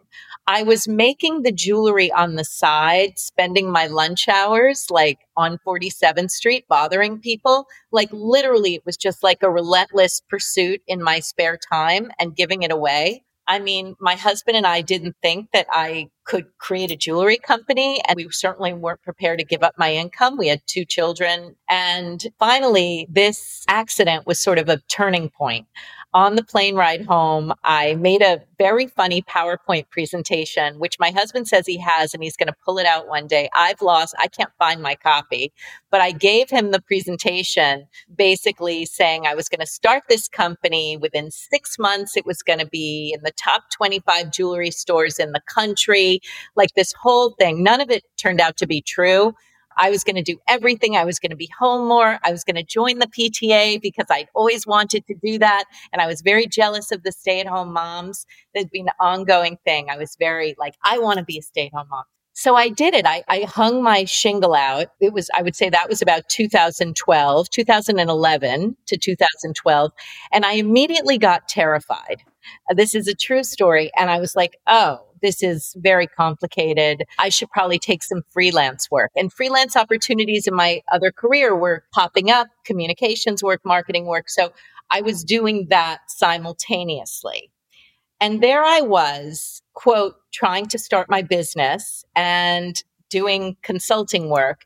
I 0.47 0.63
was 0.63 0.87
making 0.87 1.43
the 1.43 1.51
jewelry 1.51 2.11
on 2.11 2.35
the 2.35 2.43
side, 2.43 3.17
spending 3.17 3.71
my 3.71 3.87
lunch 3.87 4.27
hours 4.27 4.87
like 4.89 5.19
on 5.37 5.59
47th 5.65 6.31
Street, 6.31 6.65
bothering 6.67 7.19
people. 7.19 7.67
Like 7.91 8.09
literally, 8.11 8.75
it 8.75 8.85
was 8.85 8.97
just 8.97 9.23
like 9.23 9.43
a 9.43 9.51
relentless 9.51 10.21
pursuit 10.29 10.81
in 10.87 11.01
my 11.01 11.19
spare 11.19 11.57
time 11.71 12.11
and 12.19 12.35
giving 12.35 12.63
it 12.63 12.71
away. 12.71 13.23
I 13.47 13.59
mean, 13.59 13.95
my 13.99 14.15
husband 14.15 14.55
and 14.55 14.65
I 14.65 14.81
didn't 14.81 15.15
think 15.21 15.49
that 15.51 15.67
I 15.71 16.09
could 16.25 16.45
create 16.57 16.91
a 16.91 16.95
jewelry 16.95 17.37
company, 17.37 17.99
and 18.07 18.15
we 18.15 18.29
certainly 18.31 18.71
weren't 18.71 19.01
prepared 19.01 19.39
to 19.39 19.45
give 19.45 19.63
up 19.63 19.73
my 19.77 19.93
income. 19.93 20.37
We 20.37 20.47
had 20.47 20.61
two 20.67 20.85
children. 20.85 21.55
And 21.69 22.25
finally, 22.39 23.07
this 23.09 23.65
accident 23.67 24.25
was 24.25 24.39
sort 24.39 24.57
of 24.57 24.69
a 24.69 24.81
turning 24.89 25.29
point. 25.29 25.67
On 26.13 26.35
the 26.35 26.43
plane 26.43 26.75
ride 26.75 27.05
home, 27.05 27.53
I 27.63 27.95
made 27.95 28.21
a 28.21 28.41
very 28.57 28.87
funny 28.87 29.21
PowerPoint 29.21 29.89
presentation, 29.89 30.77
which 30.77 30.99
my 30.99 31.11
husband 31.11 31.47
says 31.47 31.65
he 31.65 31.77
has 31.77 32.13
and 32.13 32.21
he's 32.21 32.35
going 32.35 32.47
to 32.47 32.55
pull 32.65 32.79
it 32.79 32.85
out 32.85 33.07
one 33.07 33.27
day. 33.27 33.49
I've 33.55 33.81
lost, 33.81 34.13
I 34.19 34.27
can't 34.27 34.51
find 34.59 34.81
my 34.81 34.95
copy, 34.95 35.53
but 35.89 36.01
I 36.01 36.11
gave 36.11 36.49
him 36.49 36.71
the 36.71 36.81
presentation 36.81 37.87
basically 38.13 38.85
saying 38.85 39.25
I 39.25 39.35
was 39.35 39.47
going 39.47 39.61
to 39.61 39.65
start 39.65 40.03
this 40.09 40.27
company 40.27 40.97
within 40.97 41.31
six 41.31 41.79
months. 41.79 42.17
It 42.17 42.25
was 42.25 42.43
going 42.43 42.59
to 42.59 42.67
be 42.67 43.13
in 43.15 43.23
the 43.23 43.31
top 43.31 43.63
25 43.71 44.31
jewelry 44.31 44.71
stores 44.71 45.17
in 45.17 45.31
the 45.31 45.41
country, 45.47 46.19
like 46.55 46.73
this 46.75 46.93
whole 47.01 47.31
thing. 47.39 47.63
None 47.63 47.79
of 47.79 47.89
it 47.89 48.03
turned 48.17 48.41
out 48.41 48.57
to 48.57 48.67
be 48.67 48.81
true. 48.81 49.33
I 49.77 49.89
was 49.89 50.03
going 50.03 50.15
to 50.15 50.21
do 50.21 50.37
everything. 50.47 50.95
I 50.95 51.05
was 51.05 51.19
going 51.19 51.29
to 51.31 51.35
be 51.35 51.49
home 51.57 51.87
more. 51.87 52.19
I 52.23 52.31
was 52.31 52.43
going 52.43 52.55
to 52.55 52.63
join 52.63 52.99
the 52.99 53.07
PTA 53.07 53.81
because 53.81 54.07
I'd 54.09 54.27
always 54.33 54.67
wanted 54.67 55.05
to 55.07 55.15
do 55.23 55.39
that. 55.39 55.65
And 55.91 56.01
I 56.01 56.07
was 56.07 56.21
very 56.21 56.47
jealous 56.47 56.91
of 56.91 57.03
the 57.03 57.11
stay 57.11 57.39
at 57.39 57.47
home 57.47 57.73
moms. 57.73 58.25
There's 58.53 58.67
been 58.67 58.87
an 58.87 58.93
ongoing 58.99 59.57
thing. 59.65 59.89
I 59.89 59.97
was 59.97 60.15
very 60.19 60.55
like, 60.57 60.75
I 60.83 60.99
want 60.99 61.19
to 61.19 61.25
be 61.25 61.37
a 61.37 61.41
stay 61.41 61.67
at 61.67 61.73
home 61.73 61.87
mom. 61.89 62.03
So 62.33 62.55
I 62.55 62.69
did 62.69 62.93
it. 62.93 63.05
I, 63.05 63.23
I 63.27 63.41
hung 63.41 63.83
my 63.83 64.05
shingle 64.05 64.55
out. 64.55 64.87
It 64.99 65.13
was, 65.13 65.29
I 65.35 65.41
would 65.41 65.55
say 65.55 65.69
that 65.69 65.89
was 65.89 66.01
about 66.01 66.29
2012, 66.29 67.49
2011 67.49 68.77
to 68.87 68.97
2012. 68.97 69.91
And 70.31 70.45
I 70.45 70.53
immediately 70.53 71.17
got 71.17 71.49
terrified. 71.49 72.23
This 72.73 72.95
is 72.95 73.07
a 73.07 73.13
true 73.13 73.43
story. 73.43 73.91
And 73.97 74.09
I 74.09 74.19
was 74.19 74.35
like, 74.35 74.57
oh, 74.65 75.05
this 75.21 75.43
is 75.43 75.73
very 75.77 76.07
complicated. 76.07 77.03
I 77.19 77.29
should 77.29 77.49
probably 77.49 77.79
take 77.79 78.03
some 78.03 78.23
freelance 78.29 78.89
work. 78.89 79.11
And 79.15 79.31
freelance 79.31 79.75
opportunities 79.75 80.47
in 80.47 80.55
my 80.55 80.81
other 80.91 81.11
career 81.11 81.55
were 81.55 81.83
popping 81.93 82.29
up 82.29 82.47
communications 82.65 83.43
work, 83.43 83.61
marketing 83.63 84.05
work. 84.05 84.29
So 84.29 84.51
I 84.89 85.01
was 85.01 85.23
doing 85.23 85.67
that 85.69 85.99
simultaneously. 86.07 87.51
And 88.19 88.41
there 88.41 88.63
I 88.63 88.81
was, 88.81 89.61
quote, 89.73 90.15
trying 90.31 90.67
to 90.67 90.77
start 90.77 91.09
my 91.09 91.21
business 91.21 92.05
and 92.15 92.81
doing 93.09 93.57
consulting 93.63 94.29
work. 94.29 94.65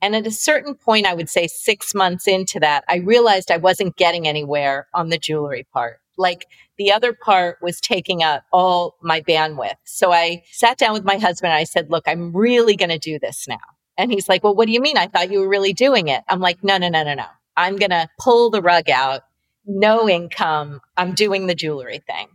And 0.00 0.16
at 0.16 0.26
a 0.26 0.30
certain 0.30 0.74
point, 0.74 1.06
I 1.06 1.14
would 1.14 1.28
say 1.28 1.46
six 1.46 1.94
months 1.94 2.26
into 2.28 2.60
that, 2.60 2.84
I 2.88 2.96
realized 2.96 3.50
I 3.50 3.56
wasn't 3.56 3.96
getting 3.96 4.26
anywhere 4.26 4.86
on 4.94 5.08
the 5.08 5.18
jewelry 5.18 5.66
part. 5.72 6.00
Like 6.16 6.46
the 6.78 6.92
other 6.92 7.12
part 7.12 7.58
was 7.62 7.80
taking 7.80 8.22
up 8.22 8.44
all 8.52 8.96
my 9.02 9.20
bandwidth. 9.20 9.76
So 9.84 10.12
I 10.12 10.42
sat 10.50 10.78
down 10.78 10.92
with 10.92 11.04
my 11.04 11.16
husband 11.16 11.52
and 11.52 11.58
I 11.58 11.64
said, 11.64 11.90
look, 11.90 12.04
I'm 12.06 12.34
really 12.34 12.76
going 12.76 12.90
to 12.90 12.98
do 12.98 13.18
this 13.18 13.46
now. 13.48 13.58
And 13.96 14.10
he's 14.10 14.28
like, 14.28 14.42
well, 14.42 14.54
what 14.54 14.66
do 14.66 14.72
you 14.72 14.80
mean? 14.80 14.96
I 14.96 15.06
thought 15.06 15.30
you 15.30 15.40
were 15.40 15.48
really 15.48 15.72
doing 15.72 16.08
it. 16.08 16.22
I'm 16.28 16.40
like, 16.40 16.64
no, 16.64 16.78
no, 16.78 16.88
no, 16.88 17.04
no, 17.04 17.14
no. 17.14 17.26
I'm 17.56 17.76
going 17.76 17.90
to 17.90 18.08
pull 18.18 18.50
the 18.50 18.62
rug 18.62 18.90
out. 18.90 19.22
No 19.66 20.08
income. 20.08 20.80
I'm 20.96 21.14
doing 21.14 21.46
the 21.46 21.54
jewelry 21.54 22.00
thing. 22.06 22.28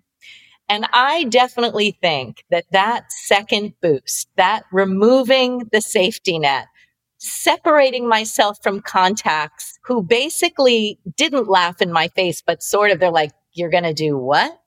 And 0.69 0.87
I 0.93 1.25
definitely 1.25 1.97
think 1.99 2.43
that 2.51 2.65
that 2.71 3.11
second 3.11 3.73
boost, 3.81 4.29
that 4.37 4.63
removing 4.71 5.67
the 5.71 5.81
safety 5.81 6.37
net, 6.37 6.67
separating 7.17 8.07
myself 8.07 8.59
from 8.63 8.79
contacts 8.79 9.77
who 9.83 10.01
basically 10.01 10.99
didn't 11.17 11.49
laugh 11.49 11.81
in 11.81 11.91
my 11.91 12.07
face, 12.09 12.41
but 12.45 12.63
sort 12.63 12.91
of 12.91 12.99
they're 12.99 13.11
like, 13.11 13.31
you're 13.53 13.69
going 13.69 13.83
to 13.83 13.93
do 13.93 14.17
what? 14.17 14.59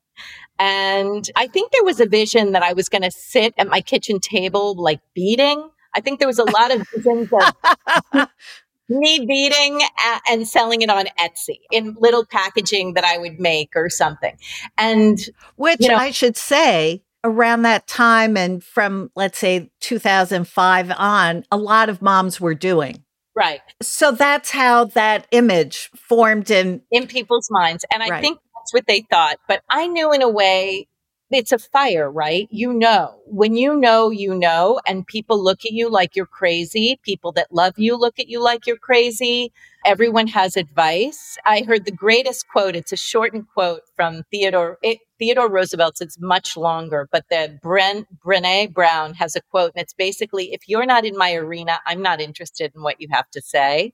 And 0.59 1.29
I 1.35 1.47
think 1.49 1.73
there 1.73 1.85
was 1.85 2.01
a 2.01 2.07
vision 2.07 2.53
that 2.53 2.63
I 2.63 2.73
was 2.73 2.89
going 2.89 3.03
to 3.03 3.11
sit 3.11 3.55
at 3.59 3.69
my 3.69 3.81
kitchen 3.81 4.21
table, 4.21 4.75
like 4.81 5.01
beading. 5.15 5.69
I 5.95 6.01
think 6.01 6.19
there 6.19 6.29
was 6.29 6.39
a 6.39 6.45
lot 6.45 6.75
of 6.75 6.87
visions 6.95 7.31
of 7.33 8.29
me 8.89 9.25
beading 9.27 9.81
and 10.29 10.47
selling 10.47 10.83
it 10.83 10.91
on 10.91 11.07
Etsy 11.19 11.61
in 11.71 11.97
little 11.99 12.25
packaging 12.25 12.95
that 12.95 13.05
I 13.05 13.19
would 13.19 13.41
make 13.41 13.71
or 13.75 13.89
something. 13.91 14.37
And 14.79 15.19
which 15.57 15.81
you 15.81 15.89
know, 15.89 15.97
I 15.97 16.11
should 16.11 16.37
say 16.37 17.03
around 17.25 17.63
that 17.63 17.87
time 17.87 18.37
and 18.37 18.63
from 18.63 19.11
let's 19.15 19.39
say 19.39 19.71
2005 19.81 20.93
on, 20.97 21.45
a 21.51 21.57
lot 21.57 21.89
of 21.89 22.03
moms 22.03 22.41
were 22.41 22.55
doing. 22.55 23.05
Right. 23.35 23.61
So 23.81 24.13
that's 24.13 24.51
how 24.51 24.85
that 24.87 25.27
image 25.31 25.91
formed 25.97 26.51
in 26.51 26.83
in 26.91 27.07
people's 27.07 27.49
minds. 27.51 27.85
And 27.93 28.03
I 28.03 28.09
right. 28.09 28.21
think 28.21 28.39
that's 28.63 28.73
what 28.75 28.87
they 28.87 29.03
thought. 29.11 29.37
But 29.49 29.63
I 29.69 29.87
knew 29.89 30.13
in 30.13 30.23
a 30.23 30.29
way 30.29 30.87
it's 31.31 31.53
a 31.53 31.59
fire, 31.59 32.11
right? 32.11 32.47
You 32.51 32.73
know, 32.75 33.21
when 33.27 33.57
you 33.57 33.75
know, 33.77 34.11
you 34.11 34.35
know, 34.35 34.81
and 34.87 35.07
people 35.07 35.43
look 35.43 35.65
at 35.65 35.73
you 35.73 35.91
like 35.91 36.15
you're 36.17 36.27
crazy. 36.27 37.01
People 37.03 37.33
that 37.33 37.53
love 37.53 37.79
you 37.79 37.97
look 37.97 38.19
at 38.19 38.29
you 38.29 38.43
like 38.43 38.67
you're 38.67 38.77
crazy. 38.77 39.53
Everyone 39.85 40.29
has 40.29 40.57
advice. 40.57 41.37
I 41.45 41.63
heard 41.63 41.85
the 41.85 41.93
greatest 41.93 42.49
quote. 42.49 42.77
It's 42.77 42.93
a 42.93 42.97
shortened 42.97 43.49
quote 43.53 43.83
from 43.97 44.23
Theodore, 44.31 44.79
it, 44.83 44.99
Theodore 45.19 45.51
Roosevelt's. 45.51 46.01
It's 46.01 46.21
much 46.21 46.57
longer, 46.57 47.09
but 47.11 47.25
the 47.31 47.59
Bren, 47.65 48.07
Brene 48.25 48.73
Brown 48.73 49.15
has 49.15 49.35
a 49.35 49.41
quote 49.41 49.73
and 49.75 49.83
it's 49.83 49.95
basically, 49.95 50.53
if 50.53 50.69
you're 50.69 50.87
not 50.87 51.05
in 51.05 51.17
my 51.17 51.35
arena, 51.35 51.81
I'm 51.85 52.01
not 52.01 52.21
interested 52.21 52.73
in 52.75 52.83
what 52.83 53.01
you 53.01 53.09
have 53.11 53.29
to 53.31 53.43
say. 53.43 53.93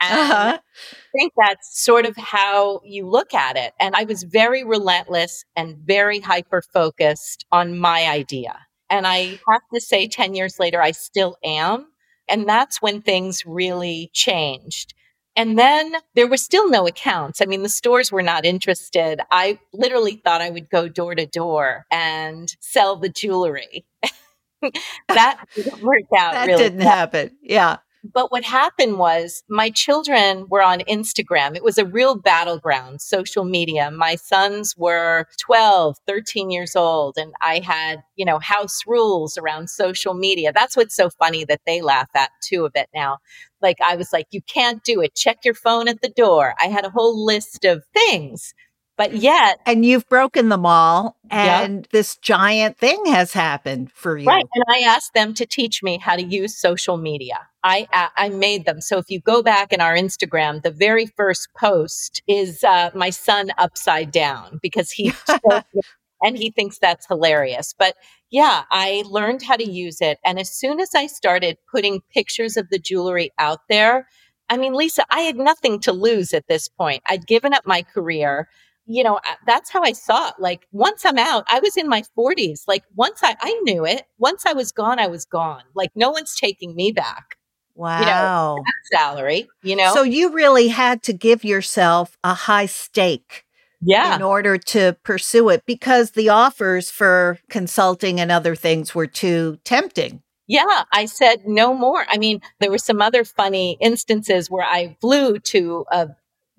And 0.00 0.32
uh-huh. 0.32 0.58
I 0.58 1.18
think 1.18 1.32
that's 1.36 1.82
sort 1.84 2.06
of 2.06 2.16
how 2.16 2.80
you 2.84 3.06
look 3.08 3.32
at 3.32 3.56
it. 3.56 3.72
And 3.80 3.94
I 3.94 4.04
was 4.04 4.22
very 4.22 4.64
relentless 4.64 5.44
and 5.56 5.76
very 5.78 6.20
hyper 6.20 6.62
focused 6.62 7.46
on 7.50 7.78
my 7.78 8.06
idea. 8.06 8.58
And 8.90 9.06
I 9.06 9.38
have 9.48 9.62
to 9.72 9.80
say, 9.80 10.08
10 10.08 10.34
years 10.34 10.58
later, 10.58 10.82
I 10.82 10.90
still 10.90 11.36
am. 11.44 11.86
And 12.28 12.48
that's 12.48 12.82
when 12.82 13.02
things 13.02 13.44
really 13.46 14.10
changed. 14.12 14.94
And 15.40 15.58
then 15.58 15.94
there 16.14 16.28
were 16.28 16.36
still 16.36 16.68
no 16.68 16.86
accounts. 16.86 17.40
I 17.40 17.46
mean, 17.46 17.62
the 17.62 17.70
stores 17.70 18.12
were 18.12 18.20
not 18.20 18.44
interested. 18.44 19.22
I 19.30 19.58
literally 19.72 20.20
thought 20.22 20.42
I 20.42 20.50
would 20.50 20.68
go 20.68 20.86
door 20.86 21.14
to 21.14 21.24
door 21.24 21.86
and 21.90 22.54
sell 22.60 22.96
the 22.96 23.08
jewelry. 23.08 23.86
that 25.08 25.42
didn't 25.54 25.82
work 25.82 26.02
out. 26.14 26.34
That 26.34 26.46
really 26.46 26.64
didn't 26.64 26.80
well. 26.80 26.88
happen. 26.90 27.30
Yeah. 27.40 27.78
But 28.02 28.30
what 28.30 28.44
happened 28.44 28.98
was 28.98 29.42
my 29.48 29.70
children 29.70 30.46
were 30.50 30.62
on 30.62 30.80
Instagram. 30.80 31.56
It 31.56 31.64
was 31.64 31.78
a 31.78 31.86
real 31.86 32.16
battleground, 32.16 33.00
social 33.00 33.44
media. 33.44 33.90
My 33.90 34.16
sons 34.16 34.74
were 34.76 35.26
12, 35.40 35.96
13 36.06 36.50
years 36.50 36.76
old, 36.76 37.16
and 37.18 37.32
I 37.42 37.60
had, 37.60 38.02
you 38.16 38.24
know, 38.24 38.38
house 38.38 38.80
rules 38.86 39.36
around 39.36 39.68
social 39.68 40.14
media. 40.14 40.52
That's 40.52 40.76
what's 40.76 40.96
so 40.96 41.10
funny 41.10 41.44
that 41.44 41.60
they 41.66 41.82
laugh 41.82 42.08
at 42.14 42.30
too 42.42 42.64
a 42.64 42.70
bit 42.70 42.88
now. 42.94 43.18
Like 43.62 43.78
I 43.80 43.96
was 43.96 44.12
like, 44.12 44.26
you 44.30 44.40
can't 44.42 44.82
do 44.84 45.00
it. 45.00 45.14
Check 45.14 45.38
your 45.44 45.54
phone 45.54 45.88
at 45.88 46.00
the 46.02 46.08
door. 46.08 46.54
I 46.60 46.66
had 46.66 46.84
a 46.84 46.90
whole 46.90 47.24
list 47.24 47.64
of 47.64 47.84
things 47.94 48.54
but 49.00 49.16
yet, 49.16 49.60
and 49.64 49.82
you've 49.82 50.06
broken 50.10 50.50
them 50.50 50.66
all, 50.66 51.16
and 51.30 51.88
this 51.90 52.18
giant 52.18 52.76
thing 52.76 53.06
has 53.06 53.32
happened 53.32 53.90
for 53.90 54.18
you. 54.18 54.26
Right. 54.26 54.44
And 54.54 54.64
I 54.68 54.80
asked 54.80 55.14
them 55.14 55.32
to 55.36 55.46
teach 55.46 55.82
me 55.82 55.96
how 55.96 56.16
to 56.16 56.22
use 56.22 56.54
social 56.54 56.98
media. 56.98 57.48
I 57.64 57.88
I 58.14 58.28
made 58.28 58.66
them. 58.66 58.82
So 58.82 58.98
if 58.98 59.08
you 59.08 59.18
go 59.18 59.42
back 59.42 59.72
in 59.72 59.80
our 59.80 59.94
Instagram, 59.94 60.62
the 60.62 60.70
very 60.70 61.06
first 61.06 61.48
post 61.58 62.22
is 62.28 62.62
uh, 62.62 62.90
my 62.94 63.08
son 63.08 63.50
upside 63.56 64.10
down 64.10 64.60
because 64.62 64.90
he 64.90 65.14
and 66.22 66.36
he 66.36 66.50
thinks 66.50 66.78
that's 66.78 67.06
hilarious. 67.06 67.74
But 67.78 67.96
yeah, 68.30 68.64
I 68.70 69.04
learned 69.08 69.42
how 69.42 69.56
to 69.56 69.68
use 69.68 70.00
it, 70.00 70.18
and 70.24 70.38
as 70.38 70.50
soon 70.50 70.80
as 70.80 70.94
I 70.94 71.06
started 71.06 71.58
putting 71.70 72.02
pictures 72.12 72.56
of 72.56 72.68
the 72.70 72.78
jewelry 72.78 73.30
out 73.38 73.60
there. 73.68 74.08
I 74.52 74.56
mean, 74.56 74.74
Lisa, 74.74 75.04
I 75.10 75.20
had 75.20 75.36
nothing 75.36 75.78
to 75.82 75.92
lose 75.92 76.34
at 76.34 76.48
this 76.48 76.68
point. 76.68 77.04
I'd 77.08 77.24
given 77.24 77.54
up 77.54 77.64
my 77.66 77.82
career 77.82 78.48
you 78.90 79.04
know, 79.04 79.20
that's 79.46 79.70
how 79.70 79.82
I 79.82 79.92
saw 79.92 80.30
it. 80.30 80.34
Like 80.40 80.66
once 80.72 81.04
I'm 81.04 81.16
out, 81.16 81.44
I 81.46 81.60
was 81.60 81.76
in 81.76 81.88
my 81.88 82.02
40s. 82.18 82.64
Like 82.66 82.82
once 82.96 83.20
I, 83.22 83.36
I 83.40 83.52
knew 83.62 83.86
it. 83.86 84.02
Once 84.18 84.44
I 84.46 84.52
was 84.52 84.72
gone, 84.72 84.98
I 84.98 85.06
was 85.06 85.24
gone. 85.24 85.62
Like 85.74 85.90
no 85.94 86.10
one's 86.10 86.34
taking 86.34 86.74
me 86.74 86.90
back. 86.90 87.36
Wow. 87.76 88.00
You 88.00 88.06
know, 88.06 88.64
salary, 88.92 89.48
you 89.62 89.76
know? 89.76 89.94
So 89.94 90.02
you 90.02 90.32
really 90.32 90.68
had 90.68 91.04
to 91.04 91.12
give 91.12 91.44
yourself 91.44 92.18
a 92.24 92.34
high 92.34 92.66
stake. 92.66 93.44
Yeah. 93.82 94.14
In 94.14 94.22
order 94.22 94.58
to 94.58 94.96
pursue 95.02 95.48
it 95.48 95.64
because 95.66 96.10
the 96.10 96.28
offers 96.28 96.90
for 96.90 97.38
consulting 97.48 98.20
and 98.20 98.30
other 98.30 98.54
things 98.54 98.94
were 98.94 99.06
too 99.06 99.58
tempting. 99.64 100.22
Yeah, 100.46 100.82
I 100.92 101.06
said 101.06 101.46
no 101.46 101.72
more. 101.72 102.04
I 102.10 102.18
mean, 102.18 102.40
there 102.58 102.70
were 102.70 102.78
some 102.78 103.00
other 103.00 103.24
funny 103.24 103.78
instances 103.80 104.50
where 104.50 104.66
I 104.66 104.96
flew 105.00 105.38
to 105.38 105.84
a 105.90 106.08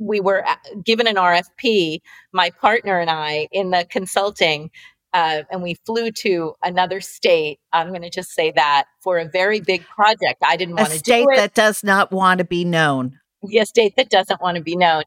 we 0.01 0.19
were 0.19 0.45
uh, 0.47 0.55
given 0.83 1.07
an 1.07 1.15
RFP, 1.15 1.99
my 2.33 2.49
partner 2.49 2.99
and 2.99 3.09
I, 3.09 3.47
in 3.51 3.69
the 3.69 3.85
consulting, 3.89 4.71
uh, 5.13 5.43
and 5.51 5.61
we 5.61 5.75
flew 5.85 6.11
to 6.11 6.55
another 6.63 7.01
state. 7.01 7.59
I'm 7.71 7.89
going 7.89 8.01
to 8.01 8.09
just 8.09 8.31
say 8.31 8.51
that 8.55 8.85
for 9.03 9.19
a 9.19 9.29
very 9.29 9.59
big 9.59 9.85
project. 9.85 10.41
I 10.43 10.57
didn't 10.57 10.75
want 10.75 10.91
to 10.91 10.99
do 10.99 11.11
it. 11.11 11.15
A 11.15 11.23
state 11.25 11.35
that 11.35 11.53
does 11.53 11.83
not 11.83 12.11
want 12.11 12.39
to 12.39 12.45
be 12.45 12.65
known. 12.65 13.19
A 13.43 13.65
state 13.65 13.95
that 13.97 14.09
doesn't 14.09 14.41
want 14.41 14.57
to 14.57 14.63
be 14.63 14.75
known. 14.75 15.03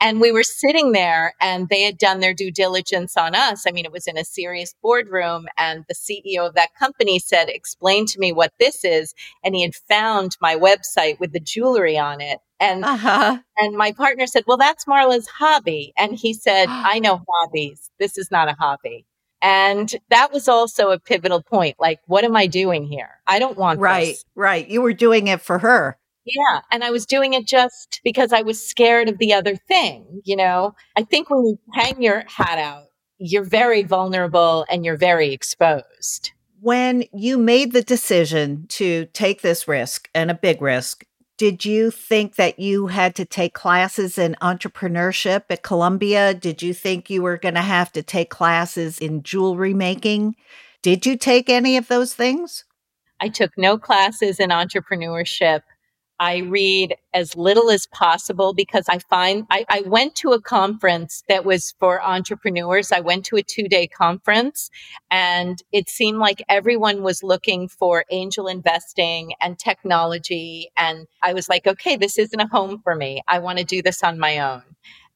And 0.00 0.20
we 0.20 0.32
were 0.32 0.44
sitting 0.44 0.92
there 0.92 1.34
and 1.40 1.68
they 1.68 1.82
had 1.82 1.98
done 1.98 2.20
their 2.20 2.34
due 2.34 2.50
diligence 2.50 3.16
on 3.16 3.34
us. 3.34 3.64
I 3.66 3.72
mean, 3.72 3.84
it 3.84 3.92
was 3.92 4.06
in 4.06 4.16
a 4.18 4.24
serious 4.24 4.74
boardroom 4.82 5.46
and 5.58 5.84
the 5.88 5.94
CEO 5.94 6.46
of 6.46 6.54
that 6.54 6.74
company 6.78 7.18
said, 7.18 7.48
explain 7.48 8.06
to 8.06 8.18
me 8.20 8.32
what 8.32 8.52
this 8.60 8.84
is. 8.84 9.14
And 9.44 9.54
he 9.54 9.62
had 9.62 9.74
found 9.74 10.36
my 10.40 10.56
website 10.56 11.18
with 11.20 11.32
the 11.32 11.40
jewelry 11.40 11.98
on 11.98 12.20
it 12.20 12.38
And 12.60 12.84
uh-huh. 12.84 13.38
and 13.58 13.76
my 13.76 13.92
partner 13.92 14.26
said, 14.26 14.44
"Well, 14.46 14.56
that's 14.56 14.86
Marla's 14.86 15.26
hobby." 15.26 15.92
And 15.98 16.14
he 16.14 16.32
said, 16.32 16.66
"I 16.70 17.00
know 17.00 17.22
hobbies. 17.28 17.90
This 17.98 18.16
is 18.18 18.30
not 18.30 18.48
a 18.48 18.54
hobby." 18.58 19.04
And 19.42 19.92
that 20.10 20.32
was 20.32 20.48
also 20.48 20.90
a 20.92 21.00
pivotal 21.00 21.42
point. 21.42 21.76
Like, 21.80 21.98
what 22.06 22.22
am 22.24 22.36
I 22.36 22.46
doing 22.46 22.84
here? 22.84 23.10
I 23.26 23.40
don't 23.40 23.58
want 23.58 23.80
right, 23.80 24.06
this. 24.08 24.24
right. 24.36 24.68
You 24.68 24.80
were 24.82 24.92
doing 24.92 25.26
it 25.26 25.40
for 25.40 25.58
her. 25.58 25.98
Yeah. 26.24 26.60
And 26.70 26.84
I 26.84 26.90
was 26.90 27.06
doing 27.06 27.34
it 27.34 27.46
just 27.46 28.00
because 28.04 28.32
I 28.32 28.42
was 28.42 28.64
scared 28.64 29.08
of 29.08 29.18
the 29.18 29.32
other 29.32 29.56
thing. 29.56 30.22
You 30.24 30.36
know, 30.36 30.74
I 30.96 31.02
think 31.02 31.30
when 31.30 31.44
you 31.44 31.58
hang 31.72 32.02
your 32.02 32.24
hat 32.28 32.58
out, 32.58 32.84
you're 33.18 33.44
very 33.44 33.82
vulnerable 33.82 34.66
and 34.70 34.84
you're 34.84 34.96
very 34.96 35.32
exposed. 35.32 36.32
When 36.60 37.04
you 37.12 37.38
made 37.38 37.72
the 37.72 37.82
decision 37.82 38.66
to 38.68 39.06
take 39.06 39.42
this 39.42 39.66
risk 39.66 40.08
and 40.14 40.30
a 40.30 40.34
big 40.34 40.62
risk, 40.62 41.04
did 41.38 41.64
you 41.64 41.90
think 41.90 42.36
that 42.36 42.60
you 42.60 42.86
had 42.86 43.16
to 43.16 43.24
take 43.24 43.52
classes 43.52 44.16
in 44.16 44.36
entrepreneurship 44.40 45.42
at 45.50 45.64
Columbia? 45.64 46.34
Did 46.34 46.62
you 46.62 46.72
think 46.72 47.10
you 47.10 47.22
were 47.22 47.36
going 47.36 47.56
to 47.56 47.62
have 47.62 47.90
to 47.92 48.02
take 48.02 48.30
classes 48.30 48.98
in 49.00 49.24
jewelry 49.24 49.74
making? 49.74 50.36
Did 50.82 51.04
you 51.04 51.16
take 51.16 51.48
any 51.48 51.76
of 51.76 51.88
those 51.88 52.14
things? 52.14 52.64
I 53.20 53.28
took 53.28 53.50
no 53.56 53.78
classes 53.78 54.38
in 54.38 54.50
entrepreneurship. 54.50 55.62
I 56.22 56.38
read 56.38 56.94
as 57.12 57.34
little 57.34 57.68
as 57.68 57.88
possible 57.88 58.54
because 58.54 58.84
I 58.88 59.00
find 59.00 59.44
I, 59.50 59.64
I, 59.68 59.80
went 59.80 60.14
to 60.16 60.30
a 60.30 60.40
conference 60.40 61.24
that 61.28 61.44
was 61.44 61.74
for 61.80 62.00
entrepreneurs. 62.00 62.92
I 62.92 63.00
went 63.00 63.24
to 63.26 63.36
a 63.38 63.42
two 63.42 63.66
day 63.66 63.88
conference 63.88 64.70
and 65.10 65.60
it 65.72 65.88
seemed 65.88 66.18
like 66.18 66.44
everyone 66.48 67.02
was 67.02 67.24
looking 67.24 67.66
for 67.66 68.04
angel 68.12 68.46
investing 68.46 69.32
and 69.40 69.58
technology. 69.58 70.70
And 70.76 71.08
I 71.24 71.32
was 71.32 71.48
like, 71.48 71.66
okay, 71.66 71.96
this 71.96 72.16
isn't 72.16 72.38
a 72.40 72.46
home 72.46 72.80
for 72.84 72.94
me. 72.94 73.22
I 73.26 73.40
want 73.40 73.58
to 73.58 73.64
do 73.64 73.82
this 73.82 74.04
on 74.04 74.20
my 74.20 74.38
own 74.38 74.62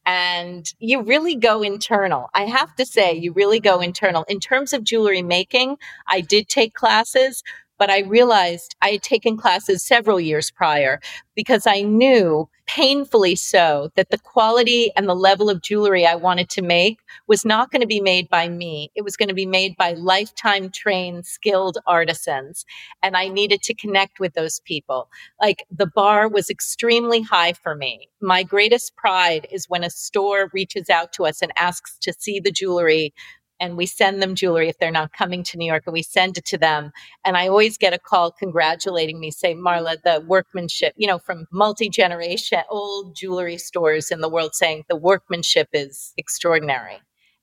and 0.05 0.73
you 0.79 1.03
really 1.03 1.35
go 1.35 1.61
internal. 1.61 2.29
I 2.33 2.43
have 2.45 2.75
to 2.75 2.85
say, 2.85 3.13
you 3.13 3.31
really 3.31 3.61
go 3.61 3.79
internal. 3.79 4.25
In 4.27 4.39
terms 4.39 4.73
of 4.73 4.83
jewelry 4.83 5.21
making, 5.21 5.77
I 6.07 6.19
did 6.21 6.47
take 6.47 6.73
classes, 6.73 7.43
but 7.77 7.89
I 7.89 8.01
realized 8.01 8.75
I 8.81 8.89
had 8.89 9.03
taken 9.03 9.37
classes 9.37 9.83
several 9.83 10.19
years 10.19 10.51
prior 10.51 10.99
because 11.35 11.67
I 11.67 11.81
knew 11.81 12.49
painfully 12.65 13.35
so 13.35 13.89
that 13.95 14.09
the 14.09 14.17
quality 14.17 14.91
and 14.97 15.07
the 15.07 15.15
level 15.15 15.49
of 15.49 15.61
jewelry 15.61 16.05
I 16.05 16.15
wanted 16.15 16.49
to 16.49 16.61
make 16.61 16.99
was 17.27 17.45
not 17.45 17.71
going 17.71 17.81
to 17.81 17.87
be 17.87 18.01
made 18.01 18.29
by 18.29 18.49
me. 18.49 18.91
It 18.93 19.03
was 19.03 19.15
going 19.15 19.29
to 19.29 19.35
be 19.35 19.45
made 19.45 19.77
by 19.77 19.93
lifetime 19.93 20.69
trained, 20.69 21.25
skilled 21.25 21.77
artisans. 21.87 22.65
And 23.01 23.15
I 23.15 23.29
needed 23.29 23.61
to 23.63 23.73
connect 23.73 24.19
with 24.19 24.33
those 24.33 24.59
people. 24.59 25.09
Like 25.41 25.65
the 25.71 25.87
bar 25.87 26.27
was 26.27 26.49
extremely 26.49 27.21
high 27.21 27.53
for 27.53 27.73
me. 27.73 28.09
My 28.21 28.43
greatest 28.43 28.95
pride 28.97 29.47
is 29.51 29.69
when 29.69 29.83
a 29.83 29.89
store 29.89 30.49
reaches 30.53 30.89
out 30.89 31.13
to 31.13 31.25
us 31.25 31.41
and 31.41 31.53
asks 31.55 31.97
to 31.99 32.13
see 32.13 32.39
the 32.39 32.51
jewelry 32.51 33.13
and 33.59 33.77
we 33.77 33.85
send 33.85 34.21
them 34.21 34.35
jewelry 34.35 34.69
if 34.69 34.77
they're 34.77 34.91
not 34.91 35.13
coming 35.13 35.43
to 35.43 35.57
New 35.57 35.65
York 35.65 35.83
and 35.85 35.93
we 35.93 36.03
send 36.03 36.37
it 36.37 36.45
to 36.45 36.57
them. 36.57 36.91
And 37.25 37.37
I 37.37 37.47
always 37.47 37.77
get 37.77 37.93
a 37.93 37.99
call 37.99 38.31
congratulating 38.31 39.19
me, 39.19 39.31
say, 39.31 39.55
Marla, 39.55 39.97
the 40.03 40.23
workmanship, 40.27 40.93
you 40.95 41.07
know, 41.07 41.19
from 41.19 41.47
multi 41.51 41.89
generation 41.89 42.59
old 42.69 43.15
jewelry 43.15 43.57
stores 43.57 44.11
in 44.11 44.21
the 44.21 44.29
world 44.29 44.55
saying 44.55 44.83
the 44.89 44.95
workmanship 44.95 45.69
is 45.73 46.13
extraordinary. 46.17 46.99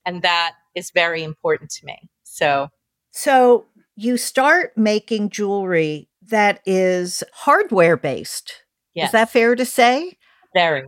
And 0.06 0.23
that 0.23 0.52
is 0.75 0.90
very 0.90 1.23
important 1.23 1.71
to 1.71 1.87
me. 1.87 2.09
So, 2.25 2.68
so 3.11 3.66
you 3.97 4.16
start 4.16 4.76
making 4.76 5.30
jewelry 5.30 6.09
that 6.28 6.61
is 6.64 7.23
hardware 7.33 7.97
based. 7.97 8.62
Yes. 8.94 9.09
Is 9.09 9.12
that 9.12 9.30
fair 9.30 9.54
to 9.56 9.64
say? 9.64 10.18
Very. 10.54 10.85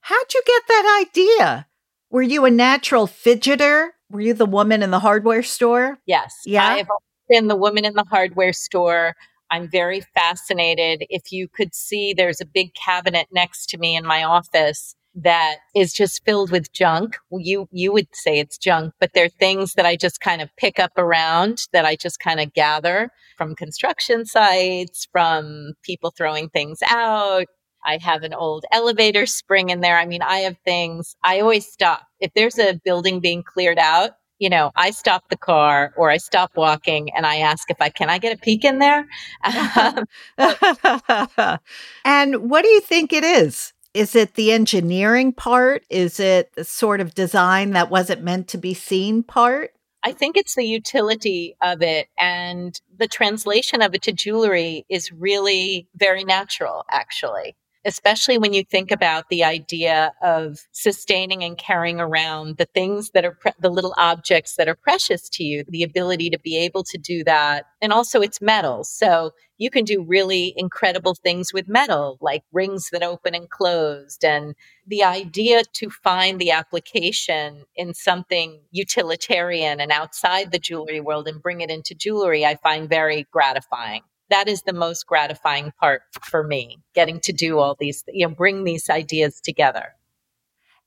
How'd 0.00 0.34
you 0.34 0.42
get 0.46 0.62
that 0.68 1.04
idea? 1.06 1.66
Were 2.10 2.22
you 2.22 2.44
a 2.44 2.50
natural 2.50 3.06
fidgeter? 3.06 3.88
Were 4.10 4.20
you 4.20 4.34
the 4.34 4.46
woman 4.46 4.82
in 4.82 4.90
the 4.90 5.00
hardware 5.00 5.42
store? 5.42 5.98
Yes. 6.06 6.34
Yeah. 6.44 6.64
I've 6.66 6.86
been 7.28 7.48
the 7.48 7.56
woman 7.56 7.84
in 7.84 7.94
the 7.94 8.04
hardware 8.08 8.52
store. 8.52 9.14
I'm 9.50 9.68
very 9.68 10.00
fascinated. 10.14 11.06
If 11.10 11.32
you 11.32 11.48
could 11.48 11.74
see, 11.74 12.12
there's 12.12 12.40
a 12.40 12.46
big 12.46 12.74
cabinet 12.74 13.28
next 13.32 13.66
to 13.70 13.78
me 13.78 13.96
in 13.96 14.04
my 14.06 14.22
office 14.24 14.94
that 15.16 15.56
is 15.74 15.92
just 15.92 16.24
filled 16.24 16.50
with 16.50 16.72
junk. 16.72 17.16
You 17.32 17.68
you 17.72 17.92
would 17.92 18.08
say 18.12 18.38
it's 18.38 18.58
junk, 18.58 18.92
but 19.00 19.12
they're 19.14 19.30
things 19.30 19.74
that 19.74 19.86
I 19.86 19.96
just 19.96 20.20
kind 20.20 20.42
of 20.42 20.50
pick 20.56 20.78
up 20.78 20.92
around 20.98 21.66
that 21.72 21.86
I 21.86 21.96
just 21.96 22.20
kind 22.20 22.38
of 22.38 22.52
gather 22.52 23.10
from 23.38 23.54
construction 23.54 24.26
sites, 24.26 25.08
from 25.10 25.72
people 25.82 26.10
throwing 26.10 26.50
things 26.50 26.80
out, 26.90 27.46
I 27.86 27.98
have 27.98 28.24
an 28.24 28.34
old 28.34 28.64
elevator 28.72 29.26
spring 29.26 29.70
in 29.70 29.80
there. 29.80 29.96
I 29.96 30.06
mean, 30.06 30.20
I 30.20 30.38
have 30.38 30.58
things. 30.64 31.16
I 31.22 31.40
always 31.40 31.66
stop. 31.66 32.02
If 32.20 32.32
there's 32.34 32.58
a 32.58 32.80
building 32.84 33.20
being 33.20 33.44
cleared 33.44 33.78
out, 33.78 34.10
you 34.38 34.50
know, 34.50 34.72
I 34.74 34.90
stop 34.90 35.30
the 35.30 35.36
car 35.36 35.94
or 35.96 36.10
I 36.10 36.18
stop 36.18 36.56
walking 36.56 37.10
and 37.14 37.24
I 37.24 37.36
ask 37.36 37.70
if 37.70 37.80
I 37.80 37.88
can 37.88 38.10
I 38.10 38.18
get 38.18 38.36
a 38.36 38.40
peek 38.40 38.64
in 38.64 38.80
there. 38.80 39.06
and 42.04 42.50
what 42.50 42.62
do 42.62 42.68
you 42.68 42.80
think 42.80 43.12
it 43.12 43.24
is? 43.24 43.72
Is 43.94 44.14
it 44.14 44.34
the 44.34 44.52
engineering 44.52 45.32
part? 45.32 45.84
Is 45.88 46.20
it 46.20 46.52
the 46.54 46.64
sort 46.64 47.00
of 47.00 47.14
design 47.14 47.70
that 47.70 47.88
wasn't 47.88 48.22
meant 48.22 48.48
to 48.48 48.58
be 48.58 48.74
seen 48.74 49.22
part? 49.22 49.70
I 50.02 50.12
think 50.12 50.36
it's 50.36 50.54
the 50.54 50.66
utility 50.66 51.56
of 51.62 51.82
it 51.82 52.08
and 52.18 52.78
the 52.96 53.08
translation 53.08 53.80
of 53.80 53.94
it 53.94 54.02
to 54.02 54.12
jewelry 54.12 54.84
is 54.90 55.10
really 55.10 55.88
very 55.96 56.24
natural, 56.24 56.84
actually 56.90 57.56
especially 57.86 58.36
when 58.36 58.52
you 58.52 58.64
think 58.64 58.90
about 58.90 59.28
the 59.30 59.44
idea 59.44 60.12
of 60.20 60.58
sustaining 60.72 61.44
and 61.44 61.56
carrying 61.56 62.00
around 62.00 62.56
the 62.56 62.66
things 62.66 63.12
that 63.12 63.24
are 63.24 63.38
pre- 63.40 63.52
the 63.60 63.70
little 63.70 63.94
objects 63.96 64.56
that 64.56 64.68
are 64.68 64.74
precious 64.74 65.28
to 65.28 65.44
you, 65.44 65.64
the 65.68 65.84
ability 65.84 66.28
to 66.28 66.38
be 66.40 66.58
able 66.58 66.82
to 66.82 66.98
do 66.98 67.22
that. 67.22 67.66
And 67.80 67.92
also 67.92 68.20
it's 68.20 68.42
metal. 68.42 68.82
So 68.82 69.30
you 69.56 69.70
can 69.70 69.84
do 69.84 70.04
really 70.04 70.52
incredible 70.56 71.14
things 71.14 71.52
with 71.52 71.68
metal, 71.68 72.18
like 72.20 72.42
rings 72.52 72.90
that 72.90 73.04
open 73.04 73.34
and 73.34 73.48
closed. 73.48 74.24
And 74.24 74.56
the 74.86 75.04
idea 75.04 75.62
to 75.74 75.88
find 75.88 76.40
the 76.40 76.50
application 76.50 77.62
in 77.76 77.94
something 77.94 78.60
utilitarian 78.72 79.80
and 79.80 79.92
outside 79.92 80.50
the 80.50 80.58
jewelry 80.58 81.00
world 81.00 81.28
and 81.28 81.40
bring 81.40 81.60
it 81.60 81.70
into 81.70 81.94
jewelry, 81.94 82.44
I 82.44 82.56
find 82.56 82.88
very 82.88 83.26
gratifying 83.30 84.02
that 84.30 84.48
is 84.48 84.62
the 84.62 84.72
most 84.72 85.06
gratifying 85.06 85.72
part 85.80 86.02
for 86.22 86.42
me, 86.42 86.78
getting 86.94 87.20
to 87.20 87.32
do 87.32 87.58
all 87.58 87.76
these, 87.78 88.04
you 88.08 88.26
know, 88.26 88.34
bring 88.34 88.64
these 88.64 88.90
ideas 88.90 89.40
together. 89.40 89.94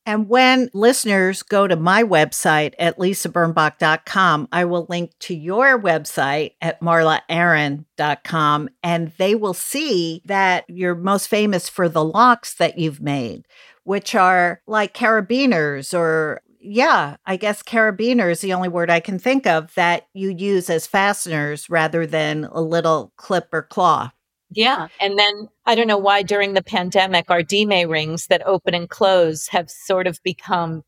And 0.05 0.27
when 0.27 0.69
listeners 0.73 1.43
go 1.43 1.67
to 1.67 1.75
my 1.75 2.03
website 2.03 2.73
at 2.79 2.97
lisabirnbach.com, 2.97 4.47
I 4.51 4.65
will 4.65 4.87
link 4.89 5.11
to 5.19 5.35
your 5.35 5.79
website 5.79 6.53
at 6.61 6.81
marlaaaron.com 6.81 8.69
and 8.81 9.11
they 9.17 9.35
will 9.35 9.53
see 9.53 10.21
that 10.25 10.65
you're 10.67 10.95
most 10.95 11.27
famous 11.27 11.69
for 11.69 11.87
the 11.87 12.03
locks 12.03 12.55
that 12.55 12.79
you've 12.79 13.01
made, 13.01 13.45
which 13.83 14.15
are 14.15 14.61
like 14.65 14.95
carabiners 14.95 15.95
or 15.95 16.41
yeah, 16.59 17.15
I 17.25 17.37
guess 17.37 17.63
carabiner 17.63 18.31
is 18.31 18.41
the 18.41 18.53
only 18.53 18.69
word 18.69 18.89
I 18.89 18.99
can 18.99 19.17
think 19.17 19.47
of 19.47 19.73
that 19.75 20.07
you 20.13 20.29
use 20.29 20.69
as 20.69 20.85
fasteners 20.85 21.69
rather 21.69 22.05
than 22.05 22.45
a 22.51 22.61
little 22.61 23.13
clip 23.15 23.47
or 23.53 23.63
claw. 23.63 24.11
Yeah. 24.51 24.87
And 24.99 25.17
then 25.17 25.47
I 25.65 25.75
don't 25.75 25.87
know 25.87 25.97
why 25.97 26.23
during 26.23 26.53
the 26.53 26.63
pandemic, 26.63 27.29
our 27.29 27.43
Dime 27.43 27.89
rings 27.89 28.27
that 28.27 28.45
open 28.45 28.73
and 28.73 28.89
close 28.89 29.47
have 29.49 29.69
sort 29.69 30.07
of 30.07 30.21
become 30.23 30.83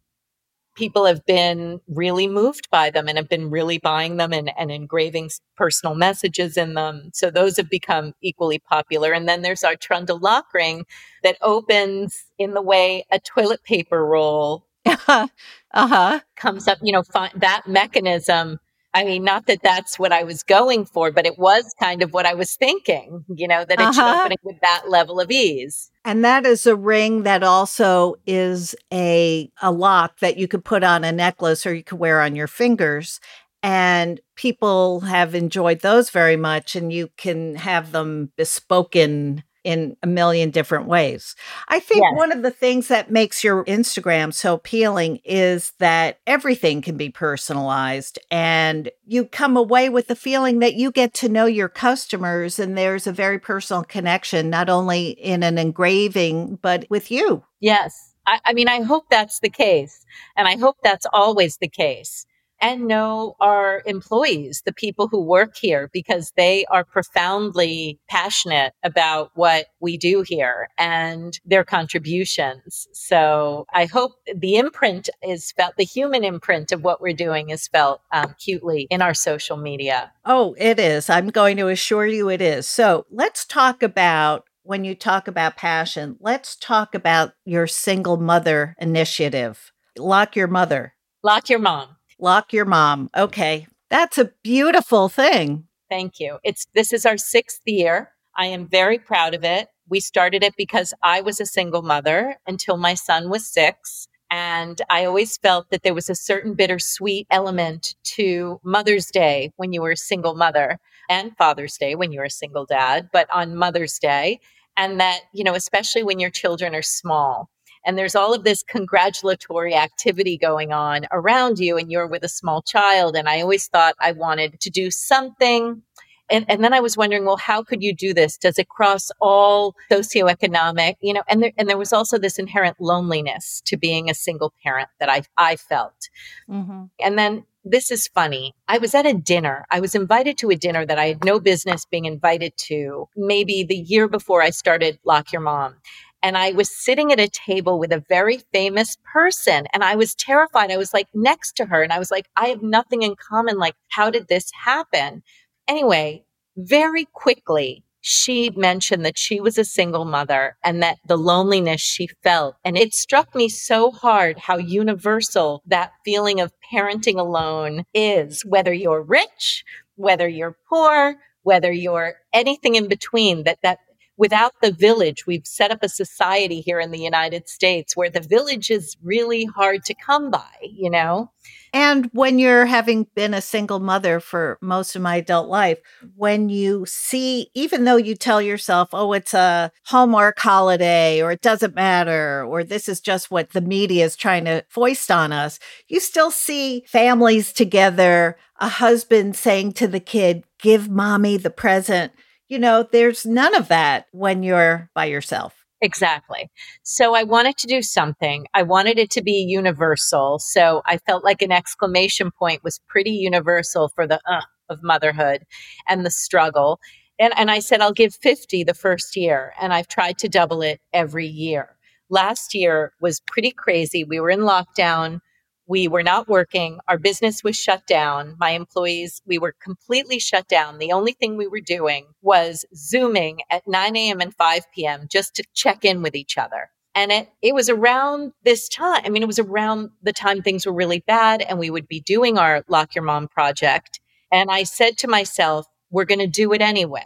people 0.76 1.06
have 1.06 1.26
been 1.26 1.80
really 1.88 2.28
moved 2.28 2.70
by 2.72 2.90
them 2.90 3.08
and 3.08 3.18
have 3.18 3.28
been 3.28 3.50
really 3.50 3.78
buying 3.78 4.18
them 4.18 4.32
and, 4.32 4.52
and 4.58 4.72
engraving 4.72 5.30
personal 5.58 5.96
messages 5.96 6.56
in 6.58 6.74
them. 6.76 7.12
So 7.14 7.30
those 7.30 7.58
have 7.58 7.70
become 7.70 8.14
equally 8.22 8.60
popular. 8.60 9.12
And 9.12 9.28
then 9.28 9.42
there's 9.42 9.64
our 9.64 9.76
trundle 9.76 10.20
lock 10.20 10.54
ring 10.54 10.86
that 11.24 11.38
opens 11.42 12.24
in 12.38 12.54
the 12.54 12.62
way 12.62 13.06
a 13.12 13.20
toilet 13.20 13.64
paper 13.64 14.06
roll 14.06 14.66
uh-huh. 14.86 16.20
comes 16.36 16.68
up, 16.68 16.80
you 16.82 16.92
know, 16.92 17.04
fi- 17.04 17.32
that 17.36 17.64
mechanism. 17.68 18.60
I 18.94 19.06
mean, 19.06 19.24
not 19.24 19.46
that 19.46 19.60
that's 19.64 19.98
what 19.98 20.12
I 20.12 20.24
was 20.24 20.44
going 20.44 20.86
for, 20.86 21.12
but 21.12 21.26
it 21.26 21.40
was 21.40 21.74
kind 21.80 22.04
of 22.04 22.12
what 22.12 22.26
I 22.26 22.34
was 22.34 22.56
thinking, 22.58 23.24
you 23.34 23.48
know, 23.48 23.64
that 23.64 23.80
it 23.80 23.88
uh-huh. 23.88 23.94
should 23.94 24.26
open 24.26 24.38
with 24.44 24.60
that 24.62 24.90
level 24.90 25.22
of 25.22 25.32
ease. 25.32 25.90
And 26.04 26.26
that 26.26 26.46
is 26.46 26.66
a 26.66 26.76
ring 26.76 27.24
that 27.24 27.42
also 27.42 28.16
is 28.28 28.76
a 28.92 29.50
a 29.62 29.72
lock 29.72 30.20
that 30.20 30.38
you 30.38 30.48
could 30.48 30.66
put 30.66 30.84
on 30.84 31.04
a 31.04 31.12
necklace 31.12 31.66
or 31.66 31.74
you 31.74 31.84
could 31.84 32.00
wear 32.00 32.22
on 32.22 32.36
your 32.36 32.48
fingers. 32.48 33.22
And 33.64 34.20
people 34.36 35.02
have 35.02 35.36
enjoyed 35.36 35.82
those 35.82 36.10
very 36.10 36.36
much, 36.36 36.76
and 36.76 36.92
you 36.92 37.12
can 37.16 37.56
have 37.56 37.92
them 37.92 38.32
bespoken 38.36 39.44
in 39.64 39.96
a 40.02 40.08
million 40.08 40.50
different 40.50 40.88
ways. 40.88 41.36
I 41.68 41.80
think 41.80 42.02
Yes. 42.04 42.18
one 42.18 42.32
of 42.32 42.42
the 42.42 42.52
things 42.52 42.88
that 42.88 43.12
makes 43.12 43.44
your 43.44 43.64
Instagram 43.66 44.34
so 44.34 44.56
appealing 44.56 45.20
is 45.24 45.74
that 45.80 46.20
everything 46.26 46.82
can 46.82 46.98
be 46.98 47.10
personalized 47.10 48.20
and 48.30 48.90
you 49.06 49.26
come 49.26 49.58
away 49.58 49.90
with 49.90 50.08
the 50.08 50.16
feeling 50.16 50.60
that 50.60 50.76
you 50.76 50.92
get 50.92 51.14
to 51.16 51.30
know 51.30 51.46
your 51.46 51.70
customers 51.70 52.60
and 52.60 52.78
there's 52.78 53.08
a 53.08 53.12
very 53.14 53.40
personal 53.40 53.84
connection, 53.84 54.50
not 54.50 54.70
only 54.70 55.10
in 55.10 55.44
an 55.44 55.58
engraving, 55.58 56.58
but 56.62 56.86
with 56.90 57.12
you. 57.12 57.44
Yes. 57.60 58.14
I, 58.26 58.40
I 58.46 58.54
mean, 58.54 58.68
I 58.68 58.82
hope 58.82 59.06
that's 59.10 59.40
the 59.40 59.50
case. 59.50 60.06
And 60.36 60.48
I 60.48 60.58
hope 60.58 60.78
that's 60.84 61.08
always 61.12 61.58
the 61.58 61.68
case. 61.68 62.26
And 62.62 62.88
know 62.88 63.36
our 63.40 63.82
employees, 63.86 64.62
the 64.66 64.74
people 64.74 65.08
who 65.08 65.22
work 65.22 65.56
here, 65.58 65.90
because 65.92 66.32
they 66.38 66.66
are 66.66 66.84
profoundly 66.84 68.00
passionate 68.10 68.74
about 68.84 69.32
what 69.34 69.68
we 69.80 69.98
do 69.98 70.24
here 70.26 70.70
and 70.78 71.40
their 71.46 71.64
contributions. 71.64 72.88
So 72.94 73.66
I 73.74 73.86
hope 73.86 74.14
the 74.34 74.56
imprint 74.56 75.10
is 75.24 75.52
felt, 75.52 75.76
the 75.78 75.84
human 75.84 76.24
imprint 76.24 76.72
of 76.72 76.84
what 76.84 77.02
we're 77.02 77.14
doing 77.14 77.50
is 77.50 77.68
felt 77.68 78.02
um, 78.12 78.36
cutely 78.40 78.88
in 78.90 79.02
our 79.02 79.14
social 79.14 79.58
media. 79.58 80.12
Oh, 80.26 80.56
it 80.58 80.80
is. 80.80 81.10
I'm 81.10 81.30
going 81.30 81.58
to 81.58 81.68
assure 81.68 82.06
you 82.06 82.30
it 82.30 82.42
is. 82.42 82.68
So 82.68 83.06
let's 83.10 83.46
talk 83.46 83.82
about 83.84 84.46
when 84.64 84.86
you 84.86 84.94
talk 84.94 85.28
about 85.28 85.58
passion, 85.58 86.18
let's 86.20 86.56
talk 86.56 86.94
about 86.94 87.34
your 87.46 87.66
single 87.66 88.18
mother 88.18 88.76
initiative. 88.80 89.72
Lock 89.98 90.36
your 90.36 90.48
mother, 90.48 90.94
Lock 91.24 91.50
your 91.50 91.60
mom. 91.60 91.98
Lock 92.22 92.54
your 92.54 92.66
mom. 92.66 93.10
Okay. 93.16 93.68
That's 93.90 94.18
a 94.18 94.32
beautiful 94.44 95.10
thing. 95.10 95.66
Thank 95.90 96.20
you. 96.20 96.40
It's 96.44 96.66
this 96.74 96.94
is 96.94 97.06
our 97.06 97.18
sixth 97.18 97.62
year. 97.66 98.12
I 98.38 98.46
am 98.46 98.68
very 98.68 98.98
proud 98.98 99.34
of 99.34 99.44
it. 99.44 99.68
We 99.90 100.00
started 100.00 100.42
it 100.42 100.54
because 100.56 100.94
I 101.04 101.20
was 101.20 101.42
a 101.42 101.46
single 101.46 101.82
mother 101.82 102.38
until 102.48 102.78
my 102.78 102.94
son 102.94 103.30
was 103.30 103.46
six. 103.46 104.08
And 104.30 104.82
I 104.90 105.04
always 105.04 105.36
felt 105.36 105.70
that 105.72 105.84
there 105.84 105.94
was 105.94 106.10
a 106.10 106.16
certain 106.16 106.54
bittersweet 106.54 107.28
element 107.30 107.96
to 108.16 108.62
Mother's 108.64 109.08
Day 109.08 109.52
when 109.58 109.74
you 109.74 109.82
were 109.82 109.92
a 109.92 109.98
single 109.98 110.36
mother 110.36 110.80
and 111.10 111.36
Father's 111.36 111.76
Day 111.76 111.96
when 111.96 112.14
you 112.14 112.20
were 112.20 112.26
a 112.26 112.30
single 112.30 112.66
dad, 112.66 113.10
but 113.12 113.28
on 113.34 113.58
Mother's 113.58 114.00
Day. 114.00 114.40
And 114.78 115.02
that, 115.02 115.20
you 115.34 115.44
know, 115.44 115.54
especially 115.54 116.04
when 116.04 116.20
your 116.20 116.30
children 116.30 116.74
are 116.74 116.82
small 116.82 117.50
and 117.86 117.98
there's 117.98 118.16
all 118.16 118.34
of 118.34 118.44
this 118.44 118.64
congratulatory 118.64 119.74
activity 119.76 120.38
going 120.38 120.72
on 120.72 121.06
around 121.12 121.60
you 121.60 121.78
and 121.78 121.92
you're 121.92 122.08
with 122.08 122.24
a 122.24 122.30
small 122.30 122.62
child 122.62 123.16
and 123.16 123.28
i 123.30 123.42
always 123.42 123.68
thought 123.68 123.96
i 124.00 124.12
wanted 124.12 124.60
to 124.60 124.70
do 124.70 124.92
something 124.92 125.82
and, 126.30 126.46
and 126.48 126.64
then 126.64 126.74
i 126.74 126.80
was 126.80 126.98
wondering 126.98 127.26
well 127.26 127.38
how 127.38 127.64
could 127.64 127.82
you 127.84 127.94
do 127.94 128.14
this 128.14 128.38
does 128.38 128.58
it 128.60 128.70
cross 128.70 129.12
all 129.20 129.76
socioeconomic 129.92 130.96
you 131.02 131.14
know 131.14 131.24
and 131.28 131.44
there, 131.44 131.52
and 131.58 131.70
there 131.70 131.78
was 131.78 131.94
also 131.94 132.18
this 132.18 132.40
inherent 132.40 132.78
loneliness 132.80 133.62
to 133.66 133.78
being 133.78 134.10
a 134.10 134.14
single 134.14 134.54
parent 134.64 134.90
that 135.00 135.10
i 135.10 135.22
i 135.38 135.56
felt 135.56 136.10
Mm-hmm. 136.50 136.84
and 137.00 137.18
then 137.18 137.46
this 137.64 137.92
is 137.92 138.08
funny. 138.08 138.56
I 138.68 138.80
was 138.80 138.96
at 138.96 139.06
a 139.06 139.14
dinner. 139.14 139.66
I 139.70 139.80
was 139.80 139.94
invited 139.94 140.38
to 140.40 140.50
a 140.50 140.56
dinner 140.56 140.86
that 140.86 140.98
I 140.98 141.10
had 141.10 141.24
no 141.24 141.40
business 141.40 141.86
being 141.86 142.06
invited 142.06 142.54
to, 142.58 143.08
maybe 143.16 143.64
the 143.64 143.76
year 143.76 144.08
before 144.08 144.42
I 144.42 144.50
started 144.50 144.98
Lock 145.06 145.32
Your 145.32 145.42
Mom. 145.44 145.76
And 146.24 146.38
I 146.38 146.52
was 146.52 146.70
sitting 146.70 147.12
at 147.12 147.20
a 147.20 147.28
table 147.28 147.80
with 147.80 147.92
a 147.92 148.04
very 148.08 148.40
famous 148.54 148.98
person 149.12 149.66
and 149.74 149.84
I 149.84 149.96
was 149.96 150.16
terrified. 150.16 150.72
I 150.72 150.78
was 150.78 150.94
like 150.94 151.08
next 151.14 151.56
to 151.58 151.66
her 151.66 151.82
and 151.82 151.92
I 151.92 152.00
was 152.00 152.12
like, 152.12 152.28
I 152.36 152.48
have 152.50 152.62
nothing 152.62 153.02
in 153.02 153.16
common. 153.16 153.58
Like, 153.58 153.76
how 153.90 154.10
did 154.10 154.28
this 154.28 154.52
happen? 154.64 155.24
Anyway, 155.68 156.24
very 156.56 157.06
quickly, 157.06 157.84
she 158.02 158.50
mentioned 158.56 159.06
that 159.06 159.18
she 159.18 159.40
was 159.40 159.58
a 159.58 159.64
single 159.64 160.06
mother 160.06 160.58
and 160.64 160.82
that 160.82 160.98
the 161.08 161.18
loneliness 161.18 161.82
she 161.82 162.08
felt. 162.24 162.56
And 162.66 162.78
it 162.78 162.94
struck 162.94 163.36
me 163.36 163.48
so 163.48 163.92
hard 163.92 164.40
how 164.40 164.58
universal 164.58 165.62
that 165.68 165.94
feeling 166.04 166.40
of 166.40 166.52
parenting 166.74 167.20
alone 167.20 167.86
is, 167.94 168.44
whether 168.44 168.74
you're 168.74 169.04
rich, 169.04 169.64
whether 169.96 170.28
you're 170.28 170.58
poor, 170.68 171.16
whether 171.44 171.72
you're 171.72 172.16
anything 172.34 172.76
in 172.76 172.88
between, 172.88 173.44
that, 173.44 173.60
that 173.62 173.80
without 174.22 174.54
the 174.62 174.72
village, 174.72 175.26
we've 175.26 175.48
set 175.48 175.72
up 175.72 175.80
a 175.82 175.90
society 175.90 176.62
here 176.62 176.80
in 176.80 176.92
the 176.92 177.00
United 177.00 177.50
States 177.50 177.98
where 177.98 178.12
the 178.12 178.20
village 178.20 178.70
is 178.70 178.96
really 179.02 179.46
hard 179.46 179.84
to 179.84 179.96
come 179.96 180.30
by, 180.30 180.54
you 180.62 180.92
know? 180.92 181.32
And 181.74 182.08
when 182.14 182.38
you're 182.38 182.68
having 182.68 183.08
been 183.16 183.34
a 183.34 183.42
single 183.42 183.80
mother 183.80 184.20
for 184.20 184.60
most 184.62 184.96
of 184.96 185.02
my 185.02 185.16
adult 185.16 185.50
life, 185.50 185.80
when 186.16 186.50
you 186.50 186.86
see, 186.86 187.50
even 187.56 187.84
though 187.84 187.96
you 187.96 188.14
tell 188.14 188.44
yourself, 188.44 188.90
oh, 188.94 189.12
it's 189.14 189.34
a 189.34 189.72
Hallmark 189.86 190.38
holiday 190.38 191.20
or 191.20 191.32
it 191.32 191.42
doesn't 191.42 191.74
matter, 191.74 192.46
or 192.46 192.64
this 192.64 192.88
is 192.88 193.02
just 193.02 193.32
what 193.32 193.54
the 193.54 193.62
media 193.62 194.06
is 194.06 194.16
trying 194.16 194.46
to 194.46 194.64
foist 194.70 195.10
on 195.10 195.34
us, 195.34 195.58
you 195.88 196.00
still 196.00 196.30
see 196.30 196.84
families 196.86 197.52
together, 197.52 198.38
a 198.60 198.70
husband 198.70 199.36
saying 199.36 199.72
to 199.72 199.88
the 199.88 200.00
kid, 200.00 200.44
give 200.60 200.90
mommy 200.90 201.38
the 201.38 201.50
present. 201.50 202.12
You 202.52 202.60
know, 202.60 202.84
there's 202.84 203.26
none 203.26 203.56
of 203.56 203.70
that 203.70 204.08
when 204.12 204.44
you're 204.44 204.90
by 204.94 205.06
yourself. 205.06 205.66
Exactly. 205.80 206.52
So 206.84 207.16
I 207.16 207.24
wanted 207.24 207.56
to 207.60 207.66
do 207.66 207.82
something. 207.82 208.46
I 208.54 208.62
wanted 208.62 209.00
it 209.00 209.10
to 209.12 209.24
be 209.24 209.46
universal. 209.48 210.38
So 210.38 210.82
I 210.86 210.98
felt 210.98 211.24
like 211.24 211.42
an 211.42 211.54
exclamation 211.54 212.30
point 212.30 212.62
was 212.62 212.82
pretty 212.90 213.12
universal 213.12 213.88
for 213.96 214.06
the 214.06 214.20
uh 214.30 214.42
of 214.68 214.84
motherhood 214.84 215.44
and 215.88 216.06
the 216.06 216.12
struggle. 216.12 216.82
And, 217.18 217.34
and 217.38 217.50
I 217.50 217.60
said, 217.60 217.80
I'll 217.80 217.94
give 217.94 218.14
50 218.16 218.66
the 218.66 218.74
first 218.74 219.16
year. 219.16 219.54
And 219.62 219.72
I've 219.72 219.88
tried 219.88 220.18
to 220.18 220.28
double 220.28 220.62
it 220.62 220.82
every 220.92 221.28
year. 221.28 221.78
Last 222.10 222.54
year 222.54 222.92
was 223.00 223.22
pretty 223.22 223.52
crazy. 223.52 224.04
We 224.04 224.20
were 224.20 224.30
in 224.30 224.42
lockdown. 224.42 225.22
We 225.68 225.88
were 225.88 226.04
not 226.04 226.28
working. 226.28 226.80
Our 226.88 226.98
business 226.98 227.44
was 227.44 227.56
shut 227.56 227.88
down. 227.88 228.36
My 228.40 228.52
employees, 228.52 229.22
we 229.26 229.38
were 229.38 229.56
completely 229.62 230.20
shut 230.20 230.48
down. 230.48 230.78
The 230.78 230.92
only 230.92 231.14
thing 231.14 231.38
we 231.38 231.48
were 231.48 231.62
doing 231.62 232.08
was 232.22 232.66
Zooming 232.76 233.42
at 233.50 233.68
9 233.68 233.96
a.m. 233.96 234.22
and 234.22 234.36
5 234.36 234.64
p.m. 234.74 235.08
just 235.10 235.36
to 235.36 235.44
check 235.54 235.86
in 235.86 236.02
with 236.02 236.16
each 236.16 236.38
other. 236.38 236.70
And 236.94 237.12
it, 237.12 237.30
it 237.42 237.56
was 237.56 237.70
around 237.70 238.34
this 238.44 238.68
time. 238.68 239.02
I 239.06 239.10
mean, 239.10 239.24
it 239.24 239.28
was 239.28 239.40
around 239.40 239.92
the 240.04 240.12
time 240.12 240.42
things 240.42 240.66
were 240.66 240.74
really 240.74 241.00
bad 241.00 241.42
and 241.42 241.58
we 241.58 241.70
would 241.70 241.88
be 241.88 242.02
doing 242.02 242.38
our 242.38 242.64
Lock 242.68 242.96
Your 242.96 243.06
Mom 243.06 243.28
project. 243.28 244.02
And 244.32 244.50
I 244.52 244.64
said 244.64 244.98
to 245.00 245.08
myself, 245.08 245.68
we're 245.90 246.06
going 246.06 246.20
to 246.20 246.28
do 246.28 246.52
it 246.54 246.62
anyway. 246.62 247.06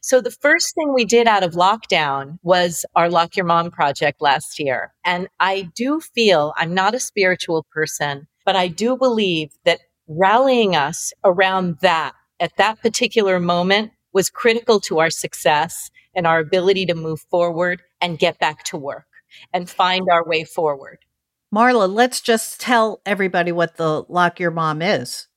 So 0.00 0.20
the 0.20 0.30
first 0.30 0.74
thing 0.74 0.92
we 0.92 1.04
did 1.04 1.26
out 1.26 1.42
of 1.42 1.52
lockdown 1.52 2.38
was 2.42 2.84
our 2.94 3.10
Lock 3.10 3.36
Your 3.36 3.46
Mom 3.46 3.70
project 3.70 4.20
last 4.20 4.58
year. 4.58 4.92
And 5.04 5.28
I 5.40 5.68
do 5.74 6.00
feel 6.00 6.52
I'm 6.56 6.74
not 6.74 6.94
a 6.94 7.00
spiritual 7.00 7.66
person, 7.72 8.26
but 8.44 8.56
I 8.56 8.68
do 8.68 8.96
believe 8.96 9.50
that 9.64 9.80
rallying 10.06 10.74
us 10.74 11.12
around 11.24 11.78
that 11.82 12.14
at 12.40 12.56
that 12.56 12.80
particular 12.80 13.40
moment 13.40 13.92
was 14.12 14.30
critical 14.30 14.80
to 14.80 15.00
our 15.00 15.10
success 15.10 15.90
and 16.14 16.26
our 16.26 16.38
ability 16.38 16.86
to 16.86 16.94
move 16.94 17.20
forward 17.30 17.82
and 18.00 18.18
get 18.18 18.38
back 18.38 18.64
to 18.64 18.76
work 18.76 19.06
and 19.52 19.68
find 19.68 20.08
our 20.10 20.26
way 20.26 20.44
forward. 20.44 20.98
Marla, 21.54 21.92
let's 21.92 22.20
just 22.20 22.60
tell 22.60 23.00
everybody 23.06 23.52
what 23.52 23.76
the 23.76 24.04
Lock 24.08 24.40
Your 24.40 24.50
Mom 24.50 24.82
is, 24.82 25.28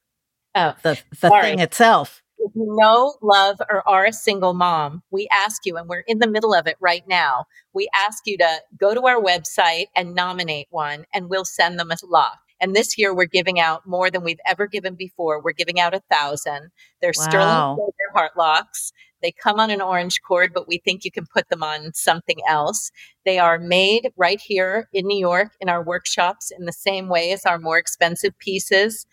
Oh, 0.53 0.73
the, 0.83 0.99
the 1.21 1.29
thing 1.29 1.59
itself. 1.59 2.20
If 2.43 2.51
you 2.55 2.75
know, 2.77 3.15
love, 3.21 3.61
or 3.69 3.87
are 3.87 4.05
a 4.05 4.13
single 4.13 4.53
mom, 4.53 5.03
we 5.11 5.27
ask 5.31 5.65
you, 5.65 5.77
and 5.77 5.87
we're 5.87 6.03
in 6.07 6.19
the 6.19 6.27
middle 6.27 6.53
of 6.53 6.67
it 6.67 6.77
right 6.79 7.07
now, 7.07 7.45
we 7.73 7.87
ask 7.95 8.25
you 8.25 8.37
to 8.37 8.57
go 8.77 8.93
to 8.93 9.05
our 9.07 9.21
website 9.21 9.87
and 9.95 10.15
nominate 10.15 10.67
one, 10.71 11.05
and 11.13 11.29
we'll 11.29 11.45
send 11.45 11.79
them 11.79 11.91
a 11.91 11.97
lock. 12.05 12.39
And 12.59 12.75
this 12.75 12.97
year, 12.97 13.13
we're 13.13 13.25
giving 13.25 13.59
out 13.59 13.87
more 13.87 14.11
than 14.11 14.23
we've 14.23 14.39
ever 14.45 14.67
given 14.67 14.95
before. 14.95 15.41
We're 15.41 15.51
giving 15.51 15.79
out 15.79 15.95
a 15.95 16.01
thousand. 16.11 16.71
They're 17.01 17.13
Wow. 17.15 17.23
sterling 17.23 17.75
silver 17.75 18.11
heart 18.13 18.31
locks. 18.37 18.93
They 19.21 19.31
come 19.31 19.59
on 19.59 19.69
an 19.71 19.81
orange 19.81 20.21
cord, 20.21 20.51
but 20.53 20.67
we 20.67 20.77
think 20.79 21.03
you 21.03 21.11
can 21.11 21.25
put 21.25 21.49
them 21.49 21.63
on 21.63 21.93
something 21.93 22.37
else. 22.47 22.91
They 23.25 23.39
are 23.39 23.59
made 23.59 24.11
right 24.17 24.39
here 24.39 24.89
in 24.93 25.07
New 25.07 25.17
York 25.19 25.53
in 25.59 25.69
our 25.69 25.83
workshops 25.83 26.51
in 26.51 26.65
the 26.65 26.71
same 26.71 27.07
way 27.07 27.31
as 27.31 27.45
our 27.45 27.59
more 27.59 27.77
expensive 27.77 28.37
pieces. 28.39 29.05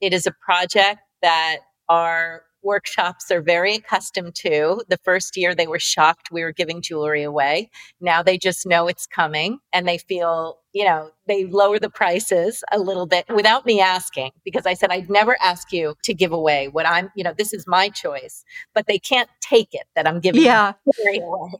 It 0.00 0.12
is 0.12 0.26
a 0.26 0.32
project 0.32 1.00
that 1.22 1.58
our 1.88 2.42
workshops 2.66 3.30
are 3.30 3.40
very 3.40 3.76
accustomed 3.76 4.34
to. 4.34 4.82
The 4.88 4.98
first 5.04 5.36
year 5.36 5.54
they 5.54 5.66
were 5.68 5.78
shocked 5.78 6.28
we 6.32 6.42
were 6.42 6.52
giving 6.52 6.82
jewelry 6.82 7.22
away. 7.22 7.70
Now 8.00 8.22
they 8.22 8.36
just 8.36 8.66
know 8.66 8.88
it's 8.88 9.06
coming 9.06 9.58
and 9.72 9.88
they 9.88 9.98
feel, 9.98 10.58
you 10.74 10.84
know, 10.84 11.10
they 11.28 11.46
lower 11.46 11.78
the 11.78 11.88
prices 11.88 12.64
a 12.72 12.78
little 12.78 13.06
bit 13.06 13.24
without 13.34 13.64
me 13.64 13.80
asking 13.80 14.32
because 14.44 14.66
I 14.66 14.74
said 14.74 14.90
I'd 14.90 15.08
never 15.08 15.36
ask 15.40 15.72
you 15.72 15.94
to 16.02 16.12
give 16.12 16.32
away 16.32 16.68
what 16.68 16.86
I'm, 16.86 17.10
you 17.16 17.24
know, 17.24 17.32
this 17.36 17.54
is 17.54 17.66
my 17.66 17.88
choice, 17.88 18.44
but 18.74 18.86
they 18.86 18.98
can't 18.98 19.30
take 19.40 19.72
it 19.72 19.84
that 19.94 20.06
I'm 20.06 20.20
giving 20.20 20.42
Yeah. 20.42 20.72
jewelry 20.96 21.20
away. 21.20 21.52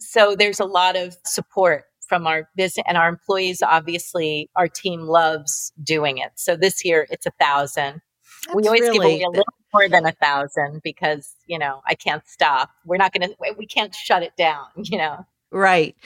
So 0.00 0.34
there's 0.34 0.60
a 0.60 0.64
lot 0.64 0.96
of 0.96 1.16
support 1.26 1.84
from 2.08 2.26
our 2.26 2.48
business 2.56 2.84
and 2.88 2.98
our 2.98 3.08
employees. 3.08 3.62
Obviously, 3.62 4.50
our 4.56 4.68
team 4.68 5.02
loves 5.02 5.72
doing 5.82 6.18
it. 6.18 6.32
So 6.36 6.56
this 6.56 6.84
year 6.84 7.06
it's 7.10 7.26
a 7.26 7.32
thousand 7.38 8.00
we 8.52 8.62
That's 8.62 8.68
always 8.68 8.82
give 8.82 8.96
away 8.96 9.22
a 9.22 9.28
little 9.28 9.44
more 9.74 9.88
than 9.88 10.06
a 10.06 10.12
thousand 10.12 10.80
because, 10.82 11.34
you 11.46 11.58
know, 11.58 11.82
I 11.86 11.94
can't 11.94 12.26
stop. 12.26 12.70
We're 12.86 12.96
not 12.96 13.12
going 13.12 13.28
to, 13.28 13.54
we 13.58 13.66
can't 13.66 13.94
shut 13.94 14.22
it 14.22 14.36
down, 14.36 14.66
you 14.76 14.96
know? 14.96 15.26
Right. 15.50 15.96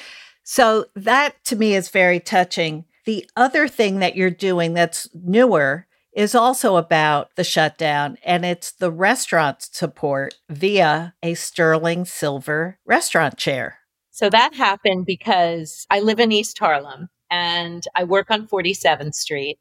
So 0.43 0.87
that 0.97 1.43
to 1.45 1.57
me 1.57 1.75
is 1.75 1.91
very 1.91 2.21
touching. 2.21 2.87
The 3.05 3.29
other 3.37 3.69
thing 3.69 4.01
that 4.01 4.17
you're 4.17 4.31
doing 4.31 4.75
that's 4.75 5.09
newer 5.15 5.87
is 6.13 6.35
also 6.35 6.77
about 6.77 7.31
the 7.37 7.45
shutdown, 7.45 8.19
and 8.25 8.45
it's 8.45 8.73
the 8.73 8.91
restaurant 8.91 9.63
support 9.63 10.35
via 10.49 11.15
a 11.23 11.35
sterling 11.35 12.05
silver 12.05 12.79
restaurant 12.85 13.37
chair. 13.37 13.79
So 14.11 14.29
that 14.31 14.53
happened 14.55 15.07
because 15.07 15.87
I 15.91 16.01
live 16.01 16.19
in 16.19 16.33
East 16.33 16.59
Harlem 16.59 17.09
and 17.31 17.85
I 17.95 18.05
work 18.05 18.31
on 18.31 18.49
47th 18.49 19.15
Street. 19.15 19.61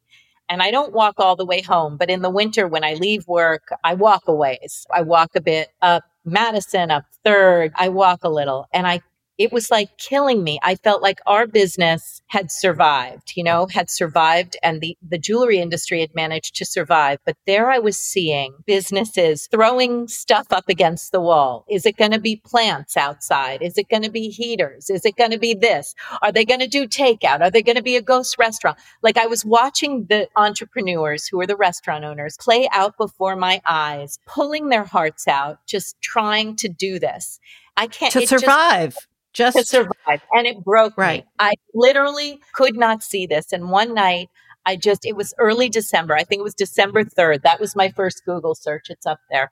And 0.50 0.62
I 0.64 0.72
don't 0.72 0.94
walk 0.94 1.16
all 1.20 1.36
the 1.36 1.46
way 1.46 1.62
home, 1.62 1.98
but 1.98 2.10
in 2.10 2.22
the 2.22 2.30
winter 2.30 2.68
when 2.68 2.84
I 2.84 2.94
leave 2.94 3.28
work, 3.28 3.70
I 3.84 3.94
walk 3.94 4.24
a 4.28 4.34
ways. 4.34 4.86
I 4.94 5.02
walk 5.02 5.32
a 5.36 5.42
bit 5.42 5.70
up 5.82 6.04
Madison, 6.26 6.92
up 6.92 7.06
third. 7.24 7.72
I 7.76 7.90
walk 7.90 8.24
a 8.24 8.30
little 8.30 8.68
and 8.74 8.86
I 8.88 9.02
it 9.38 9.52
was 9.52 9.70
like 9.70 9.98
killing 9.98 10.44
me. 10.44 10.60
I 10.64 10.76
felt 10.76 11.02
like 11.02 11.20
our 11.26 11.46
business 11.46 12.22
had 12.28 12.52
survived, 12.52 13.34
you 13.36 13.44
know, 13.44 13.68
had 13.68 13.90
survived 13.90 14.58
and 14.64 14.82
the, 14.82 14.98
the 15.08 15.18
jewelry 15.18 15.60
industry 15.60 16.02
had 16.02 16.16
managed 16.16 16.56
to 16.56 16.66
survive. 16.66 17.20
But 17.26 17.38
there 17.46 17.70
I 17.70 17.80
was 17.80 17.98
seeing 17.98 18.56
businesses 18.66 19.48
throwing 19.52 20.08
stuff 20.08 20.48
up 20.52 20.70
against 20.70 21.12
the 21.12 21.22
wall. 21.22 21.66
Is 21.70 21.86
it 21.86 21.98
going 21.98 22.12
to 22.12 22.20
be 22.20 22.42
plants 22.44 22.98
outside? 22.98 23.62
Is 23.62 23.78
it 23.78 23.90
going 23.90 24.04
to 24.04 24.12
be 24.12 24.30
heaters? 24.30 24.90
Is 24.90 25.06
it 25.06 25.16
going 25.16 25.32
to 25.32 25.40
be 25.40 25.54
this? 25.54 25.94
Are 26.22 26.32
they 26.32 26.46
going 26.46 26.60
to 26.62 26.68
do 26.68 26.88
takeout? 26.88 27.42
Are 27.42 27.52
they 27.52 27.62
going 27.62 27.78
to 27.78 27.84
be 27.84 27.96
a 27.96 28.02
ghost 28.02 28.38
restaurant? 28.40 28.78
Like 29.04 29.18
I 29.18 29.28
was 29.28 29.46
watching 29.46 30.06
the 30.10 30.28
entrepreneurs 30.36 31.28
who 31.28 31.40
are 31.42 31.48
the 31.48 31.56
restaurant 31.56 32.04
owners 32.04 32.38
play 32.40 32.68
out 32.72 32.98
before 32.98 33.36
my 33.36 33.62
eyes, 33.66 34.20
pulling 34.26 34.70
their 34.70 34.86
hearts 34.86 35.28
out, 35.28 35.60
just 35.68 36.00
trying 36.02 36.56
to 36.58 36.68
do 36.68 37.00
this. 37.00 37.40
I 37.76 37.88
can't 37.88 38.12
to 38.14 38.26
survive. 38.26 38.96
Just, 38.96 39.08
just 39.38 39.58
to 39.58 39.66
survive. 39.66 40.22
And 40.32 40.48
it 40.48 40.64
broke 40.64 40.98
right. 40.98 41.24
me. 41.24 41.30
I 41.40 41.54
literally 41.74 42.42
could 42.54 42.76
not 42.76 43.04
see 43.04 43.28
this. 43.28 43.54
And 43.54 43.70
one 43.70 43.94
night, 43.94 44.30
I 44.66 44.76
just, 44.76 45.06
it 45.06 45.16
was 45.16 45.34
early 45.40 45.70
December. 45.70 46.14
I 46.14 46.26
think 46.26 46.42
it 46.42 46.44
was 46.44 46.54
December 46.54 47.06
3rd. 47.06 47.44
That 47.44 47.62
was 47.62 47.74
my 47.74 47.90
first 47.90 48.24
Google 48.26 48.54
search. 48.54 48.88
It's 48.90 49.06
up 49.06 49.20
there. 49.32 49.50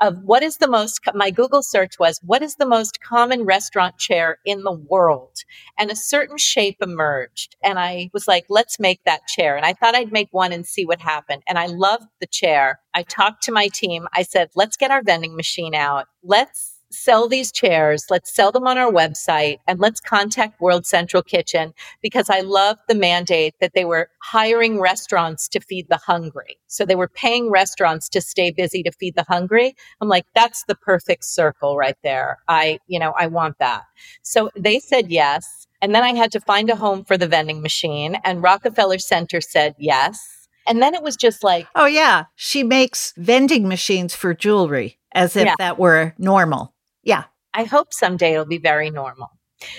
Of 0.00 0.24
what 0.24 0.42
is 0.42 0.56
the 0.56 0.66
most, 0.66 0.98
my 1.14 1.30
Google 1.30 1.62
search 1.62 2.00
was, 2.00 2.18
what 2.24 2.42
is 2.42 2.56
the 2.56 2.66
most 2.66 3.00
common 3.00 3.44
restaurant 3.44 3.96
chair 3.96 4.38
in 4.44 4.64
the 4.64 4.72
world? 4.72 5.36
And 5.78 5.88
a 5.88 5.96
certain 5.96 6.36
shape 6.36 6.78
emerged. 6.82 7.54
And 7.62 7.78
I 7.78 8.10
was 8.12 8.26
like, 8.26 8.46
let's 8.48 8.80
make 8.80 9.04
that 9.04 9.28
chair. 9.28 9.56
And 9.56 9.64
I 9.64 9.72
thought 9.72 9.94
I'd 9.94 10.10
make 10.10 10.30
one 10.32 10.52
and 10.52 10.66
see 10.66 10.84
what 10.84 11.00
happened. 11.00 11.44
And 11.46 11.60
I 11.60 11.66
loved 11.66 12.08
the 12.20 12.26
chair. 12.26 12.80
I 12.92 13.04
talked 13.04 13.44
to 13.44 13.52
my 13.52 13.68
team. 13.68 14.08
I 14.12 14.22
said, 14.22 14.50
let's 14.56 14.76
get 14.76 14.90
our 14.90 15.02
vending 15.04 15.36
machine 15.36 15.76
out. 15.76 16.06
Let's 16.24 16.75
sell 16.90 17.28
these 17.28 17.52
chairs. 17.52 18.06
Let's 18.10 18.34
sell 18.34 18.52
them 18.52 18.66
on 18.66 18.78
our 18.78 18.90
website 18.90 19.58
and 19.66 19.80
let's 19.80 20.00
contact 20.00 20.60
World 20.60 20.86
Central 20.86 21.22
Kitchen 21.22 21.74
because 22.02 22.30
I 22.30 22.40
love 22.40 22.78
the 22.88 22.94
mandate 22.94 23.54
that 23.60 23.74
they 23.74 23.84
were 23.84 24.10
hiring 24.22 24.80
restaurants 24.80 25.48
to 25.48 25.60
feed 25.60 25.88
the 25.88 25.96
hungry. 25.98 26.58
So 26.66 26.84
they 26.84 26.94
were 26.94 27.08
paying 27.08 27.50
restaurants 27.50 28.08
to 28.10 28.20
stay 28.20 28.50
busy 28.50 28.82
to 28.82 28.92
feed 28.92 29.14
the 29.16 29.24
hungry. 29.24 29.74
I'm 30.00 30.08
like, 30.08 30.26
that's 30.34 30.64
the 30.64 30.74
perfect 30.74 31.24
circle 31.24 31.76
right 31.76 31.96
there. 32.02 32.38
I, 32.48 32.78
you 32.86 32.98
know, 32.98 33.14
I 33.18 33.26
want 33.26 33.58
that. 33.58 33.84
So 34.22 34.50
they 34.56 34.78
said 34.78 35.10
yes. 35.10 35.66
And 35.82 35.94
then 35.94 36.02
I 36.02 36.14
had 36.14 36.32
to 36.32 36.40
find 36.40 36.70
a 36.70 36.76
home 36.76 37.04
for 37.04 37.18
the 37.18 37.28
vending 37.28 37.62
machine 37.62 38.16
and 38.24 38.42
Rockefeller 38.42 38.98
Center 38.98 39.40
said 39.40 39.74
yes. 39.78 40.48
And 40.66 40.82
then 40.82 40.94
it 40.94 41.02
was 41.02 41.16
just 41.16 41.44
like, 41.44 41.68
oh, 41.74 41.86
yeah, 41.86 42.24
she 42.34 42.62
makes 42.62 43.12
vending 43.16 43.68
machines 43.68 44.14
for 44.14 44.34
jewelry 44.34 44.98
as 45.12 45.36
if 45.36 45.46
yeah. 45.46 45.54
that 45.58 45.78
were 45.78 46.14
normal. 46.18 46.74
Yeah. 47.06 47.24
I 47.54 47.64
hope 47.64 47.94
someday 47.94 48.34
it'll 48.34 48.44
be 48.44 48.58
very 48.58 48.90
normal. 48.90 49.30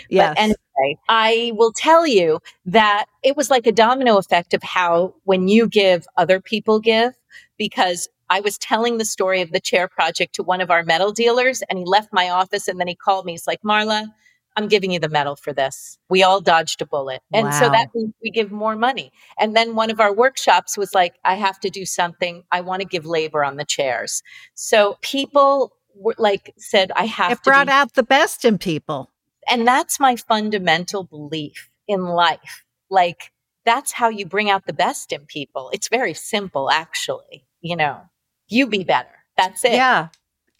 Yes. 0.09 0.29
But 0.29 0.41
anyway, 0.41 0.99
I 1.07 1.51
will 1.53 1.71
tell 1.71 2.07
you 2.07 2.39
that 2.65 3.05
it 3.21 3.37
was 3.37 3.51
like 3.51 3.67
a 3.67 3.71
domino 3.71 4.17
effect 4.17 4.55
of 4.55 4.63
how 4.63 5.13
when 5.25 5.47
you 5.47 5.67
give, 5.67 6.07
other 6.17 6.39
people 6.39 6.79
give, 6.79 7.13
because 7.57 8.09
I 8.29 8.39
was 8.39 8.57
telling 8.57 8.97
the 8.97 9.05
story 9.05 9.41
of 9.41 9.51
the 9.51 9.59
chair 9.59 9.87
project 9.87 10.35
to 10.35 10.43
one 10.43 10.61
of 10.61 10.71
our 10.71 10.83
metal 10.83 11.11
dealers 11.11 11.61
and 11.69 11.77
he 11.77 11.85
left 11.85 12.09
my 12.11 12.29
office 12.29 12.67
and 12.67 12.79
then 12.79 12.87
he 12.87 12.95
called 12.95 13.25
me. 13.25 13.33
He's 13.33 13.45
like, 13.45 13.61
Marla, 13.61 14.07
I'm 14.55 14.67
giving 14.67 14.91
you 14.91 14.99
the 14.99 15.07
metal 15.07 15.35
for 15.35 15.53
this. 15.53 15.99
We 16.09 16.23
all 16.23 16.41
dodged 16.41 16.81
a 16.81 16.85
bullet. 16.87 17.21
And 17.31 17.45
wow. 17.45 17.59
so 17.59 17.69
that 17.69 17.89
means 17.93 18.13
we 18.23 18.31
give 18.31 18.51
more 18.51 18.75
money. 18.75 19.11
And 19.39 19.55
then 19.55 19.75
one 19.75 19.91
of 19.91 19.99
our 19.99 20.13
workshops 20.13 20.77
was 20.77 20.95
like, 20.95 21.13
I 21.23 21.35
have 21.35 21.59
to 21.59 21.69
do 21.69 21.85
something. 21.85 22.43
I 22.51 22.61
want 22.61 22.81
to 22.81 22.87
give 22.87 23.05
labor 23.05 23.45
on 23.45 23.57
the 23.57 23.65
chairs. 23.65 24.23
So 24.55 24.97
people 25.01 25.76
like 26.17 26.53
said, 26.57 26.91
I 26.95 27.05
have 27.05 27.31
it 27.31 27.43
brought 27.43 27.67
be- 27.67 27.73
out 27.73 27.93
the 27.93 28.03
best 28.03 28.45
in 28.45 28.57
people. 28.57 29.11
And 29.49 29.67
that's 29.67 29.99
my 29.99 30.15
fundamental 30.15 31.03
belief 31.03 31.69
in 31.87 32.03
life. 32.03 32.65
Like 32.89 33.31
that's 33.65 33.91
how 33.91 34.09
you 34.09 34.25
bring 34.25 34.49
out 34.49 34.65
the 34.65 34.73
best 34.73 35.11
in 35.11 35.25
people. 35.25 35.69
It's 35.73 35.89
very 35.89 36.13
simple, 36.13 36.69
actually. 36.69 37.45
You 37.61 37.75
know, 37.75 38.01
you 38.47 38.67
be 38.67 38.83
better. 38.83 39.09
That's 39.37 39.63
it. 39.65 39.73
Yeah. 39.73 40.09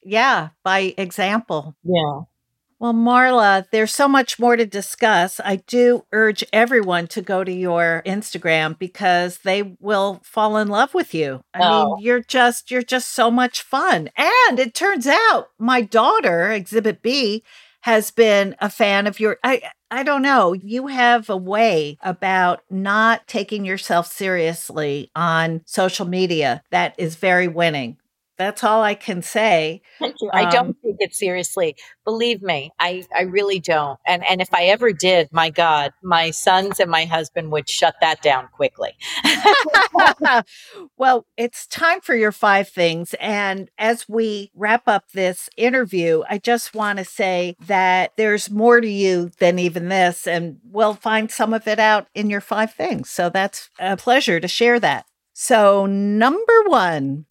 Yeah. 0.03 0.49
By 0.63 0.93
example. 0.97 1.75
Yeah. 1.83 2.21
Well, 2.79 2.93
Marla, 2.93 3.65
there's 3.71 3.93
so 3.93 4.07
much 4.07 4.37
more 4.37 4.55
to 4.55 4.65
discuss. 4.65 5.39
I 5.43 5.57
do 5.57 6.05
urge 6.11 6.43
everyone 6.53 7.07
to 7.07 7.23
go 7.23 7.43
to 7.43 7.51
your 7.51 8.03
Instagram 8.05 8.77
because 8.77 9.39
they 9.39 9.75
will 9.79 10.21
fall 10.23 10.57
in 10.57 10.67
love 10.67 10.93
with 10.93 11.11
you. 11.13 11.41
I 11.55 11.59
oh. 11.63 11.95
mean, 11.95 12.05
you're 12.05 12.21
just 12.21 12.69
you're 12.69 12.83
just 12.83 13.09
so 13.09 13.31
much 13.31 13.63
fun. 13.63 14.09
And 14.15 14.59
it 14.59 14.75
turns 14.75 15.07
out 15.07 15.49
my 15.57 15.81
daughter, 15.81 16.51
Exhibit 16.51 17.01
B, 17.01 17.43
has 17.81 18.11
been 18.11 18.55
a 18.59 18.69
fan 18.69 19.07
of 19.07 19.19
your 19.19 19.39
I 19.43 19.63
I 19.89 20.03
don't 20.03 20.21
know. 20.21 20.53
You 20.53 20.87
have 20.87 21.29
a 21.31 21.37
way 21.37 21.97
about 22.01 22.61
not 22.69 23.27
taking 23.27 23.65
yourself 23.65 24.05
seriously 24.05 25.09
on 25.15 25.61
social 25.65 26.05
media 26.05 26.61
that 26.69 26.93
is 26.99 27.15
very 27.15 27.47
winning. 27.47 27.97
That's 28.37 28.63
all 28.63 28.83
I 28.83 28.93
can 28.93 29.21
say. 29.21 29.81
Thank 29.99 30.15
you. 30.21 30.29
I 30.31 30.43
um, 30.43 30.49
don't 30.51 30.77
take 30.83 30.95
it 30.99 31.15
seriously. 31.15 31.75
Believe 32.05 32.41
me, 32.41 32.71
I, 32.79 33.03
I 33.15 33.23
really 33.23 33.59
don't. 33.59 33.99
And 34.05 34.23
and 34.29 34.41
if 34.41 34.53
I 34.53 34.65
ever 34.65 34.93
did, 34.93 35.29
my 35.31 35.49
God, 35.49 35.91
my 36.03 36.31
sons 36.31 36.79
and 36.79 36.89
my 36.89 37.05
husband 37.05 37.51
would 37.51 37.67
shut 37.67 37.95
that 38.01 38.21
down 38.21 38.47
quickly. 38.51 38.91
well, 40.97 41.25
it's 41.35 41.65
time 41.67 42.01
for 42.01 42.15
your 42.15 42.31
five 42.31 42.69
things. 42.69 43.15
And 43.19 43.69
as 43.77 44.07
we 44.07 44.51
wrap 44.53 44.87
up 44.87 45.11
this 45.11 45.49
interview, 45.57 46.23
I 46.29 46.37
just 46.37 46.75
want 46.75 46.99
to 46.99 47.05
say 47.05 47.55
that 47.65 48.13
there's 48.17 48.51
more 48.51 48.79
to 48.79 48.87
you 48.87 49.31
than 49.39 49.57
even 49.57 49.89
this, 49.89 50.27
and 50.27 50.59
we'll 50.63 50.93
find 50.93 51.31
some 51.31 51.53
of 51.53 51.67
it 51.67 51.79
out 51.79 52.07
in 52.13 52.29
your 52.29 52.41
five 52.41 52.73
things. 52.73 53.09
So 53.09 53.29
that's 53.29 53.69
a 53.79 53.97
pleasure 53.97 54.39
to 54.39 54.47
share 54.47 54.79
that. 54.79 55.05
So, 55.33 55.85
number 55.85 56.63
one. 56.65 57.25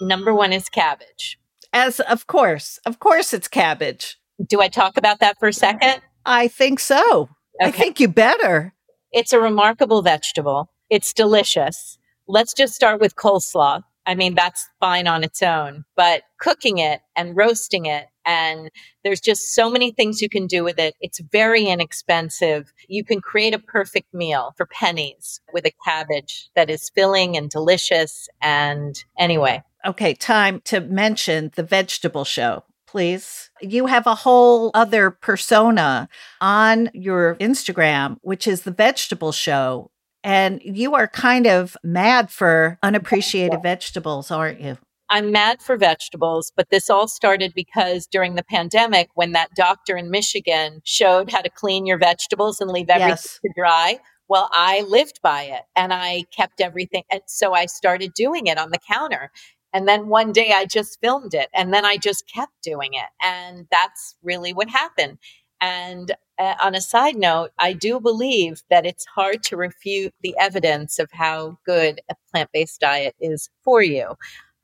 Number 0.00 0.34
one 0.34 0.52
is 0.52 0.68
cabbage. 0.68 1.38
As 1.72 2.00
of 2.00 2.26
course, 2.26 2.78
of 2.86 2.98
course, 2.98 3.32
it's 3.32 3.48
cabbage. 3.48 4.18
Do 4.46 4.60
I 4.60 4.68
talk 4.68 4.96
about 4.96 5.20
that 5.20 5.38
for 5.38 5.48
a 5.48 5.52
second? 5.52 6.00
I 6.24 6.48
think 6.48 6.80
so. 6.80 7.28
Okay. 7.60 7.68
I 7.68 7.70
think 7.70 8.00
you 8.00 8.08
better. 8.08 8.74
It's 9.12 9.32
a 9.32 9.40
remarkable 9.40 10.02
vegetable. 10.02 10.70
It's 10.90 11.12
delicious. 11.12 11.98
Let's 12.26 12.54
just 12.54 12.74
start 12.74 13.00
with 13.00 13.16
coleslaw. 13.16 13.82
I 14.06 14.14
mean, 14.14 14.34
that's 14.34 14.66
fine 14.80 15.06
on 15.06 15.22
its 15.24 15.42
own, 15.42 15.84
but 15.96 16.22
cooking 16.40 16.78
it 16.78 17.00
and 17.14 17.36
roasting 17.36 17.86
it 17.86 18.06
and 18.28 18.70
there's 19.04 19.22
just 19.22 19.54
so 19.54 19.70
many 19.70 19.90
things 19.90 20.20
you 20.20 20.28
can 20.28 20.46
do 20.46 20.62
with 20.62 20.78
it. 20.78 20.94
It's 21.00 21.18
very 21.32 21.64
inexpensive. 21.64 22.70
You 22.86 23.02
can 23.02 23.22
create 23.22 23.54
a 23.54 23.58
perfect 23.58 24.12
meal 24.12 24.52
for 24.58 24.66
pennies 24.66 25.40
with 25.54 25.64
a 25.64 25.72
cabbage 25.82 26.50
that 26.54 26.68
is 26.68 26.90
filling 26.94 27.38
and 27.38 27.48
delicious. 27.48 28.28
And 28.42 29.02
anyway. 29.18 29.62
Okay, 29.88 30.14
time 30.14 30.60
to 30.66 30.80
mention 30.80 31.50
the 31.56 31.64
vegetable 31.64 32.24
show 32.24 32.64
please. 32.88 33.50
You 33.60 33.86
have 33.86 34.06
a 34.06 34.14
whole 34.14 34.70
other 34.74 35.10
persona 35.10 36.08
on 36.40 36.90
your 36.94 37.36
Instagram, 37.36 38.16
which 38.22 38.46
is 38.46 38.62
the 38.62 38.70
vegetable 38.70 39.30
show. 39.30 39.90
And 40.24 40.60
you 40.64 40.94
are 40.94 41.06
kind 41.06 41.46
of 41.46 41.76
mad 41.84 42.30
for 42.30 42.78
unappreciated 42.82 43.62
vegetables, 43.62 44.30
aren't 44.30 44.60
you? 44.60 44.78
I'm 45.10 45.32
mad 45.32 45.62
for 45.62 45.76
vegetables, 45.76 46.52
but 46.54 46.68
this 46.70 46.90
all 46.90 47.08
started 47.08 47.52
because 47.54 48.06
during 48.06 48.34
the 48.34 48.42
pandemic, 48.42 49.08
when 49.14 49.32
that 49.32 49.54
doctor 49.54 49.96
in 49.96 50.10
Michigan 50.10 50.80
showed 50.84 51.30
how 51.30 51.40
to 51.40 51.48
clean 51.48 51.86
your 51.86 51.98
vegetables 51.98 52.60
and 52.60 52.70
leave 52.70 52.90
everything 52.90 53.10
yes. 53.10 53.40
to 53.42 53.52
dry, 53.56 53.98
well, 54.28 54.50
I 54.52 54.82
lived 54.82 55.20
by 55.22 55.44
it 55.44 55.62
and 55.74 55.92
I 55.92 56.24
kept 56.36 56.60
everything. 56.60 57.04
And 57.10 57.22
so 57.26 57.54
I 57.54 57.66
started 57.66 58.12
doing 58.12 58.46
it 58.46 58.58
on 58.58 58.70
the 58.70 58.78
counter. 58.78 59.30
And 59.72 59.86
then 59.86 60.08
one 60.08 60.32
day 60.32 60.52
I 60.54 60.64
just 60.64 60.98
filmed 61.00 61.34
it 61.34 61.48
and 61.54 61.72
then 61.72 61.84
I 61.84 61.96
just 61.96 62.26
kept 62.32 62.52
doing 62.62 62.94
it. 62.94 63.08
And 63.22 63.66
that's 63.70 64.16
really 64.22 64.52
what 64.52 64.68
happened. 64.68 65.18
And 65.60 66.12
uh, 66.38 66.54
on 66.62 66.74
a 66.74 66.80
side 66.80 67.16
note, 67.16 67.50
I 67.58 67.72
do 67.72 68.00
believe 68.00 68.62
that 68.70 68.86
it's 68.86 69.04
hard 69.06 69.42
to 69.44 69.56
refute 69.56 70.14
the 70.22 70.36
evidence 70.38 70.98
of 70.98 71.10
how 71.12 71.58
good 71.66 72.00
a 72.10 72.14
plant 72.30 72.50
based 72.52 72.80
diet 72.80 73.14
is 73.20 73.50
for 73.64 73.82
you. 73.82 74.14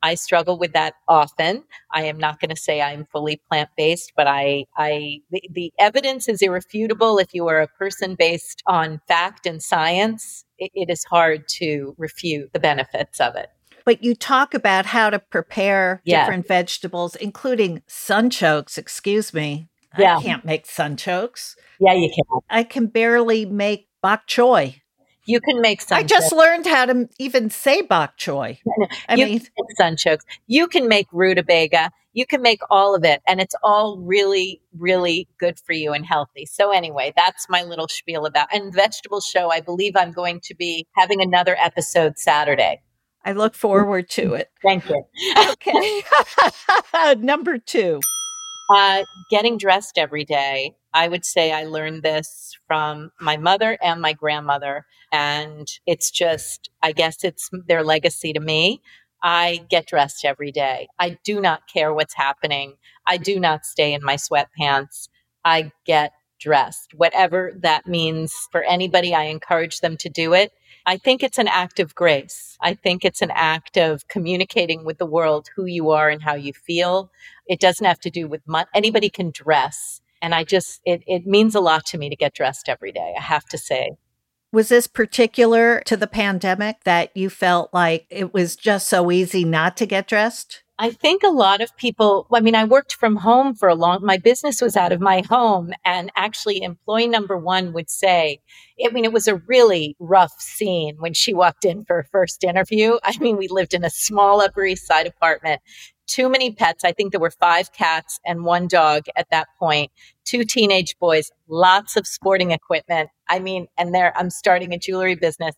I 0.05 0.13
struggle 0.13 0.59
with 0.59 0.73
that 0.73 0.93
often. 1.07 1.63
I 1.91 2.03
am 2.03 2.19
not 2.19 2.39
going 2.39 2.51
to 2.51 2.55
say 2.55 2.79
I'm 2.79 3.07
fully 3.11 3.41
plant 3.49 3.69
based, 3.75 4.13
but 4.15 4.27
I, 4.27 4.65
I, 4.77 5.21
the, 5.31 5.41
the, 5.51 5.73
evidence 5.79 6.29
is 6.29 6.43
irrefutable. 6.43 7.17
If 7.17 7.33
you 7.33 7.47
are 7.47 7.59
a 7.59 7.67
person 7.67 8.13
based 8.13 8.61
on 8.67 9.01
fact 9.07 9.47
and 9.47 9.63
science, 9.63 10.45
it, 10.59 10.69
it 10.75 10.91
is 10.91 11.03
hard 11.05 11.47
to 11.57 11.95
refute 11.97 12.53
the 12.53 12.59
benefits 12.59 13.19
of 13.19 13.35
it. 13.35 13.49
But 13.85 14.03
you 14.03 14.15
talk 14.15 14.53
about 14.53 14.87
how 14.87 15.09
to 15.09 15.19
prepare 15.19 16.01
different 16.05 16.47
vegetables, 16.47 17.15
including 17.15 17.83
sunchokes. 17.87 18.77
Excuse 18.77 19.33
me. 19.33 19.69
Yeah. 19.97 20.17
I 20.17 20.21
can't 20.21 20.43
make 20.43 20.65
sunchokes. 20.65 21.55
Yeah, 21.79 21.93
you 21.93 22.09
can. 22.09 22.23
I 22.49 22.63
can 22.63 22.87
barely 22.87 23.45
make 23.45 23.87
bok 24.01 24.27
choy. 24.27 24.81
You 25.25 25.39
can 25.41 25.59
make 25.61 25.81
sun. 25.81 25.99
I 25.99 26.03
just 26.03 26.31
learned 26.31 26.67
how 26.67 26.85
to 26.85 27.09
even 27.17 27.49
say 27.49 27.81
bok 27.81 28.17
choy. 28.17 28.59
I 29.09 29.15
you 29.15 29.25
mean, 29.25 29.39
can 29.39 29.95
sunchokes. 29.97 30.21
You 30.47 30.67
can 30.67 30.87
make 30.87 31.07
rutabaga. 31.11 31.91
You 32.13 32.25
can 32.25 32.41
make 32.41 32.61
all 32.69 32.95
of 32.95 33.03
it, 33.03 33.21
and 33.27 33.41
it's 33.41 33.55
all 33.61 33.97
really, 33.97 34.61
really 34.77 35.27
good 35.37 35.59
for 35.59 35.73
you 35.73 35.91
and 35.91 36.05
healthy. 36.05 36.45
So 36.45 36.71
anyway, 36.71 37.11
that's 37.15 37.49
my 37.49 37.63
little 37.63 37.89
spiel 37.89 38.25
about 38.25 38.47
and 38.53 38.73
vegetable 38.73 39.19
show. 39.19 39.51
I 39.51 39.59
believe 39.59 39.97
I'm 39.97 40.13
going 40.13 40.39
to 40.45 40.55
be 40.55 40.87
having 40.95 41.21
another 41.21 41.57
episode 41.59 42.17
Saturday. 42.17 42.81
I 43.25 43.31
look 43.31 43.55
forward 43.55 44.09
to 44.11 44.35
it. 44.35 44.49
Thank 44.61 44.87
you. 44.87 45.03
Okay. 45.51 46.03
Number 47.17 47.57
two. 47.57 47.99
Uh, 48.69 49.03
getting 49.29 49.57
dressed 49.57 49.97
every 49.97 50.23
day. 50.23 50.75
I 50.93 51.07
would 51.07 51.25
say 51.25 51.51
I 51.51 51.65
learned 51.65 52.03
this 52.03 52.57
from 52.67 53.11
my 53.19 53.37
mother 53.37 53.77
and 53.81 54.01
my 54.01 54.13
grandmother. 54.13 54.85
And 55.11 55.67
it's 55.85 56.09
just, 56.09 56.69
I 56.81 56.91
guess 56.91 57.23
it's 57.23 57.49
their 57.67 57.83
legacy 57.83 58.31
to 58.33 58.39
me. 58.39 58.81
I 59.21 59.65
get 59.69 59.87
dressed 59.87 60.23
every 60.23 60.51
day. 60.51 60.87
I 60.99 61.17
do 61.23 61.41
not 61.41 61.63
care 61.71 61.93
what's 61.93 62.15
happening. 62.15 62.75
I 63.07 63.17
do 63.17 63.39
not 63.39 63.65
stay 63.65 63.93
in 63.93 64.03
my 64.03 64.15
sweatpants. 64.15 65.09
I 65.43 65.71
get 65.85 66.11
dressed, 66.39 66.93
whatever 66.93 67.53
that 67.61 67.87
means 67.87 68.33
for 68.51 68.63
anybody. 68.63 69.13
I 69.15 69.23
encourage 69.23 69.79
them 69.79 69.97
to 69.97 70.09
do 70.09 70.33
it. 70.33 70.51
I 70.85 70.97
think 70.97 71.23
it's 71.23 71.39
an 71.39 71.47
act 71.47 71.79
of 71.79 71.95
grace. 71.95 72.57
I 72.61 72.75
think 72.75 73.03
it's 73.03 73.21
an 73.21 73.31
act 73.33 73.77
of 73.77 74.07
communicating 74.07 74.85
with 74.85 74.99
the 74.99 75.05
world 75.05 75.49
who 75.55 75.65
you 75.65 75.89
are 75.89 76.09
and 76.09 76.21
how 76.21 76.35
you 76.35 76.53
feel. 76.53 77.11
It 77.47 77.59
doesn't 77.59 77.85
have 77.85 77.99
to 78.01 78.09
do 78.09 78.27
with 78.27 78.41
money. 78.47 78.67
Anybody 78.73 79.09
can 79.09 79.31
dress. 79.31 80.01
And 80.21 80.35
I 80.35 80.43
just, 80.43 80.81
it, 80.85 81.03
it 81.07 81.25
means 81.25 81.55
a 81.55 81.59
lot 81.59 81.85
to 81.87 81.97
me 81.97 82.09
to 82.09 82.15
get 82.15 82.33
dressed 82.33 82.69
every 82.69 82.91
day, 82.91 83.13
I 83.17 83.21
have 83.21 83.45
to 83.45 83.57
say. 83.57 83.91
Was 84.51 84.69
this 84.69 84.87
particular 84.87 85.81
to 85.85 85.97
the 85.97 86.07
pandemic 86.07 86.83
that 86.85 87.15
you 87.15 87.29
felt 87.29 87.73
like 87.73 88.05
it 88.09 88.33
was 88.33 88.55
just 88.55 88.87
so 88.87 89.11
easy 89.11 89.43
not 89.43 89.75
to 89.77 89.85
get 89.85 90.07
dressed? 90.07 90.63
I 90.77 90.91
think 90.91 91.23
a 91.23 91.29
lot 91.29 91.61
of 91.61 91.75
people, 91.77 92.27
I 92.33 92.41
mean, 92.41 92.53
I 92.53 92.65
worked 92.65 92.95
from 92.95 93.15
home 93.15 93.55
for 93.55 93.69
a 93.69 93.75
long, 93.75 94.05
my 94.05 94.17
business 94.17 94.61
was 94.61 94.75
out 94.75 94.91
of 94.91 94.99
my 94.99 95.23
home. 95.29 95.71
And 95.85 96.11
actually, 96.17 96.61
employee 96.61 97.07
number 97.07 97.37
one 97.37 97.71
would 97.71 97.89
say, 97.89 98.41
I 98.83 98.89
mean, 98.89 99.05
it 99.05 99.13
was 99.13 99.29
a 99.29 99.37
really 99.47 99.95
rough 99.99 100.33
scene 100.37 100.97
when 100.99 101.13
she 101.13 101.33
walked 101.33 101.63
in 101.63 101.85
for 101.85 101.99
a 101.99 102.03
first 102.03 102.43
interview. 102.43 102.97
I 103.03 103.17
mean, 103.19 103.37
we 103.37 103.47
lived 103.47 103.73
in 103.73 103.85
a 103.85 103.89
small 103.89 104.41
Upper 104.41 104.65
East 104.65 104.85
Side 104.85 105.07
apartment, 105.07 105.61
too 106.07 106.27
many 106.27 106.51
pets. 106.51 106.83
I 106.83 106.91
think 106.91 107.11
there 107.11 107.21
were 107.21 107.31
five 107.31 107.71
cats 107.71 108.19
and 108.25 108.43
one 108.43 108.67
dog 108.67 109.03
at 109.15 109.29
that 109.31 109.47
point, 109.57 109.91
two 110.25 110.43
teenage 110.43 110.97
boys, 110.99 111.31
lots 111.47 111.95
of 111.95 112.05
sporting 112.05 112.51
equipment. 112.51 113.09
I 113.29 113.39
mean, 113.39 113.67
and 113.77 113.95
there, 113.95 114.11
I'm 114.17 114.29
starting 114.29 114.73
a 114.73 114.77
jewelry 114.77 115.15
business. 115.15 115.55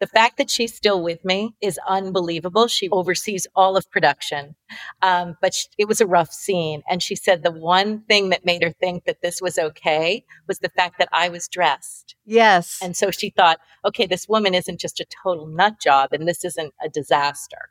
The 0.00 0.06
fact 0.06 0.38
that 0.38 0.50
she's 0.50 0.74
still 0.74 1.02
with 1.02 1.24
me 1.24 1.54
is 1.60 1.78
unbelievable. 1.88 2.68
She 2.68 2.88
oversees 2.90 3.46
all 3.56 3.76
of 3.76 3.90
production. 3.90 4.54
Um, 5.02 5.36
but 5.40 5.54
she, 5.54 5.66
it 5.76 5.88
was 5.88 6.00
a 6.00 6.06
rough 6.06 6.32
scene. 6.32 6.82
And 6.88 7.02
she 7.02 7.16
said 7.16 7.42
the 7.42 7.50
one 7.50 8.02
thing 8.02 8.28
that 8.28 8.44
made 8.44 8.62
her 8.62 8.70
think 8.70 9.04
that 9.04 9.22
this 9.22 9.40
was 9.40 9.58
okay 9.58 10.24
was 10.46 10.60
the 10.60 10.68
fact 10.68 10.98
that 10.98 11.08
I 11.12 11.28
was 11.28 11.48
dressed. 11.48 12.14
Yes. 12.24 12.78
And 12.82 12.96
so 12.96 13.10
she 13.10 13.30
thought, 13.30 13.58
okay, 13.84 14.06
this 14.06 14.28
woman 14.28 14.54
isn't 14.54 14.80
just 14.80 15.00
a 15.00 15.06
total 15.24 15.46
nut 15.46 15.80
job 15.80 16.10
and 16.12 16.28
this 16.28 16.44
isn't 16.44 16.74
a 16.82 16.88
disaster. 16.88 17.70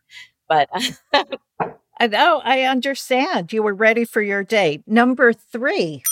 But 0.50 0.70
I 2.00 2.08
know, 2.08 2.42
I 2.44 2.64
understand. 2.64 3.54
You 3.54 3.64
were 3.64 3.74
ready 3.74 4.06
for 4.06 4.22
your 4.22 4.44
date. 4.44 4.84
Number 4.86 5.34
three. 5.34 6.04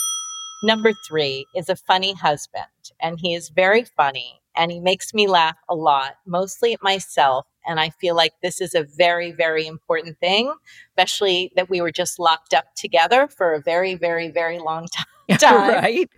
Number 0.64 0.94
three 1.08 1.46
is 1.54 1.70
a 1.70 1.76
funny 1.76 2.14
husband, 2.14 2.66
and 3.00 3.20
he 3.20 3.36
is 3.36 3.50
very 3.50 3.84
funny 3.84 4.42
and 4.56 4.72
he 4.72 4.80
makes 4.80 5.14
me 5.14 5.28
laugh 5.28 5.58
a 5.70 5.76
lot, 5.76 6.16
mostly 6.26 6.74
at 6.74 6.84
myself. 6.84 7.46
And 7.66 7.80
I 7.80 7.90
feel 7.90 8.16
like 8.16 8.34
this 8.44 8.62
is 8.62 8.76
a 8.76 8.84
very, 8.84 9.32
very 9.32 9.66
important 9.66 10.20
thing, 10.20 10.54
especially 10.92 11.52
that 11.56 11.70
we 11.70 11.82
were 11.82 11.92
just 11.92 12.20
locked 12.20 12.54
up 12.54 12.76
together 12.76 13.28
for 13.28 13.54
a 13.54 13.62
very, 13.62 13.96
very, 13.96 14.30
very 14.30 14.60
long 14.60 14.88
time. 15.40 15.70
right. 15.70 16.10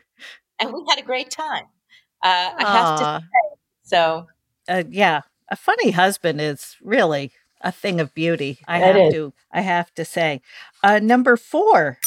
And 0.59 0.73
we 0.73 0.83
had 0.89 0.99
a 0.99 1.03
great 1.03 1.29
time. 1.29 1.65
Uh, 2.23 2.51
I 2.57 2.63
have 2.65 2.99
to 2.99 3.21
say. 3.21 3.57
So, 3.83 4.27
uh, 4.67 4.83
yeah, 4.89 5.21
a 5.49 5.55
funny 5.55 5.91
husband 5.91 6.41
is 6.41 6.75
really 6.81 7.31
a 7.61 7.71
thing 7.71 7.99
of 7.99 8.13
beauty. 8.13 8.59
I 8.67 8.79
have 8.79 8.95
is. 8.97 9.13
to, 9.13 9.33
I 9.51 9.61
have 9.61 9.93
to 9.95 10.03
say. 10.03 10.41
Uh, 10.83 10.99
number 10.99 11.37
four. 11.37 11.99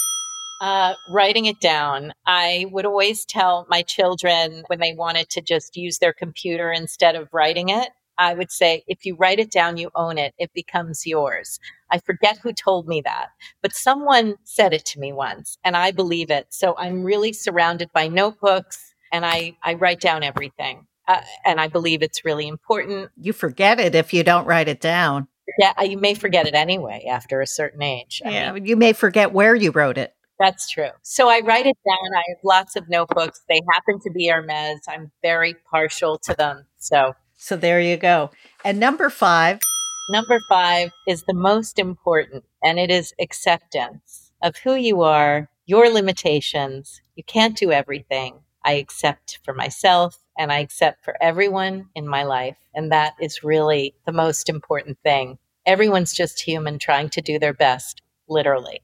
Uh, 0.61 0.95
writing 1.09 1.47
it 1.47 1.59
down. 1.61 2.13
I 2.27 2.67
would 2.71 2.85
always 2.85 3.25
tell 3.25 3.67
my 3.71 3.81
children 3.81 4.65
when 4.67 4.79
they 4.79 4.93
wanted 4.93 5.31
to 5.31 5.41
just 5.41 5.75
use 5.75 5.99
their 5.99 6.13
computer 6.13 6.71
instead 6.71 7.15
of 7.15 7.29
writing 7.33 7.71
it, 7.71 7.89
I 8.21 8.35
would 8.35 8.53
say, 8.53 8.85
if 8.87 9.07
you 9.07 9.17
write 9.17 9.39
it 9.39 9.51
down, 9.51 9.79
you 9.79 9.91
own 9.95 10.19
it. 10.19 10.35
It 10.37 10.53
becomes 10.53 11.07
yours. 11.07 11.59
I 11.91 11.99
forget 12.01 12.37
who 12.37 12.53
told 12.53 12.87
me 12.87 13.01
that, 13.01 13.29
but 13.63 13.73
someone 13.73 14.35
said 14.45 14.75
it 14.75 14.85
to 14.87 15.01
me 15.01 15.11
once 15.11 15.57
and 15.65 15.75
I 15.75 15.91
believe 15.91 16.31
it. 16.31 16.49
So 16.51 16.75
I'm 16.77 17.03
really 17.03 17.33
surrounded 17.33 17.91
by 17.95 18.09
notebooks 18.09 18.95
and 19.11 19.25
I, 19.25 19.57
I 19.63 19.73
write 19.75 20.01
down 20.01 20.23
everything. 20.23 20.87
Uh, 21.09 21.23
and 21.47 21.59
I 21.59 21.69
believe 21.69 22.03
it's 22.03 22.23
really 22.23 22.47
important. 22.47 23.09
You 23.17 23.33
forget 23.33 23.81
it 23.81 23.95
if 23.95 24.13
you 24.13 24.23
don't 24.23 24.45
write 24.45 24.69
it 24.69 24.83
down. 24.83 25.27
Yeah, 25.59 25.81
you 25.81 25.97
may 25.97 26.15
forget 26.15 26.47
it 26.47 26.55
anyway 26.55 27.07
after 27.11 27.41
a 27.41 27.47
certain 27.47 27.83
age. 27.83 28.21
yeah, 28.23 28.53
mean, 28.53 28.67
you 28.67 28.77
may 28.77 28.93
forget 28.93 29.33
where 29.33 29.55
you 29.55 29.71
wrote 29.71 29.97
it. 29.97 30.15
That's 30.41 30.71
true. 30.71 30.89
So 31.03 31.29
I 31.29 31.41
write 31.45 31.67
it 31.67 31.77
down. 31.87 32.15
I 32.17 32.25
have 32.31 32.39
lots 32.43 32.75
of 32.75 32.89
notebooks. 32.89 33.43
They 33.49 33.61
happen 33.73 34.01
to 34.01 34.11
be 34.11 34.29
Hermes. 34.29 34.81
I'm 34.89 35.13
very 35.23 35.55
partial 35.71 36.19
to 36.25 36.35
them. 36.35 36.67
So 36.79 37.13
So 37.37 37.57
there 37.57 37.81
you 37.81 37.99
go. 37.99 38.31
And 38.65 38.81
number 38.81 39.11
5, 39.11 39.61
number 40.09 40.41
5 40.49 40.93
is 41.07 41.25
the 41.25 41.35
most 41.35 41.79
important 41.79 42.45
and 42.65 42.79
it 42.79 42.91
is 42.91 43.13
acceptance 43.21 44.33
of 44.43 44.57
who 44.57 44.75
you 44.75 45.03
are, 45.03 45.51
your 45.67 45.91
limitations. 45.93 47.03
You 47.17 47.25
can't 47.25 47.57
do 47.57 47.71
everything. 47.71 48.41
I 48.65 48.73
accept 48.73 49.41
for 49.45 49.53
myself 49.53 50.19
and 50.39 50.51
I 50.51 50.61
accept 50.61 51.05
for 51.05 51.17
everyone 51.23 51.89
in 51.95 52.09
my 52.09 52.23
life. 52.25 52.57
And 52.75 52.91
that 52.93 53.15
is 53.21 53.45
really 53.45 53.95
the 54.07 54.13
most 54.13 54.49
important 54.49 54.99
thing. 55.03 55.39
Everyone's 55.67 56.15
just 56.15 56.41
human 56.41 56.79
trying 56.79 57.11
to 57.11 57.21
do 57.21 57.39
their 57.39 57.53
best, 57.53 58.01
literally 58.27 58.81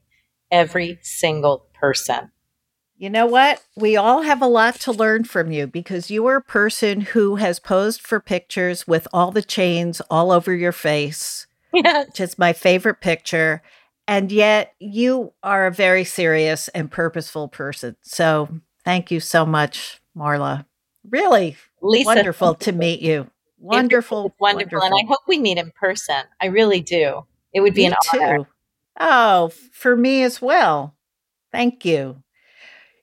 every 0.51 0.99
single 1.01 1.65
person. 1.73 2.31
You 2.99 3.11
know 3.11 3.27
what? 3.27 3.61
We 3.75 3.95
all 3.95 4.23
have 4.23 4.41
a 4.41 4.47
lot 4.47 4.75
to 4.81 4.91
learn 4.91 5.23
from 5.23 5.51
you 5.51 5.67
because 5.67 6.09
you 6.09 6.25
are 6.25 6.37
a 6.37 6.41
person 6.41 7.01
who 7.01 7.35
has 7.35 7.59
posed 7.59 8.01
for 8.01 8.19
pictures 8.19 8.87
with 8.87 9.07
all 9.13 9.29
the 9.29 9.43
chains 9.43 10.01
all 10.09 10.31
over 10.31 10.53
your 10.53 10.71
face. 10.71 11.45
Yes. 11.73 12.07
Which 12.07 12.21
is 12.21 12.39
my 12.39 12.53
favorite 12.53 13.01
picture. 13.01 13.61
And 14.07 14.31
yet 14.31 14.73
you 14.79 15.33
are 15.43 15.67
a 15.67 15.71
very 15.71 16.05
serious 16.05 16.69
and 16.69 16.89
purposeful 16.89 17.49
person. 17.49 17.97
So 18.01 18.61
thank 18.83 19.11
you 19.11 19.19
so 19.19 19.45
much, 19.45 20.01
Marla. 20.15 20.65
Really 21.07 21.55
Lisa, 21.81 22.05
wonderful 22.07 22.55
to 22.55 22.71
meet 22.71 23.01
you. 23.01 23.29
Wonderful. 23.59 24.33
wonderful. 24.39 24.79
wonderful. 24.79 24.81
And 24.81 24.95
I 24.95 25.07
hope 25.07 25.21
we 25.27 25.39
meet 25.39 25.57
in 25.57 25.71
person. 25.71 26.23
I 26.41 26.47
really 26.47 26.81
do. 26.81 27.25
It 27.53 27.61
would 27.61 27.73
be 27.73 27.81
me 27.81 27.87
an 27.87 27.95
too. 28.11 28.19
honor. 28.21 28.49
Oh, 28.99 29.51
for 29.71 29.95
me 29.95 30.23
as 30.23 30.41
well. 30.41 30.95
Thank 31.51 31.85
you. 31.85 32.23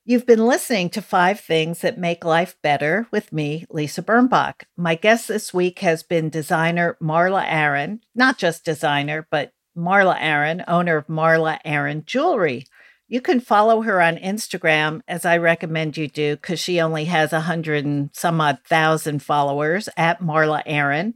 You've 0.05 0.27
been 0.27 0.47
listening 0.47 0.91
to 0.91 1.01
Five 1.01 1.41
Things 1.41 1.81
That 1.81 1.99
Make 1.99 2.25
Life 2.27 2.57
Better 2.63 3.07
with 3.11 3.33
me, 3.33 3.65
Lisa 3.71 4.03
Birnbach. 4.03 4.65
My 4.77 4.97
guest 4.97 5.29
this 5.29 5.55
week 5.55 5.79
has 5.79 6.03
been 6.03 6.29
designer 6.29 6.99
Marla 7.01 7.45
Aaron, 7.47 8.01
not 8.15 8.37
just 8.37 8.67
designer, 8.67 9.27
but 9.31 9.53
Marla 9.75 10.17
Aaron, 10.21 10.63
owner 10.69 10.99
of 10.99 11.07
Marla 11.07 11.59
Aaron 11.65 12.03
Jewelry. 12.05 12.67
You 13.09 13.21
can 13.21 13.41
follow 13.41 13.83
her 13.83 14.03
on 14.03 14.17
Instagram, 14.17 15.01
as 15.09 15.25
I 15.25 15.39
recommend 15.39 15.97
you 15.97 16.09
do, 16.09 16.37
because 16.37 16.61
she 16.61 16.81
only 16.81 17.07
has 17.07 17.33
a 17.33 17.41
hundred 17.41 17.85
and 17.85 18.11
some 18.13 18.41
odd 18.41 18.59
thousand 18.67 19.23
followers 19.23 19.89
at 19.97 20.21
Marla 20.21 20.63
Aaron. 20.67 21.15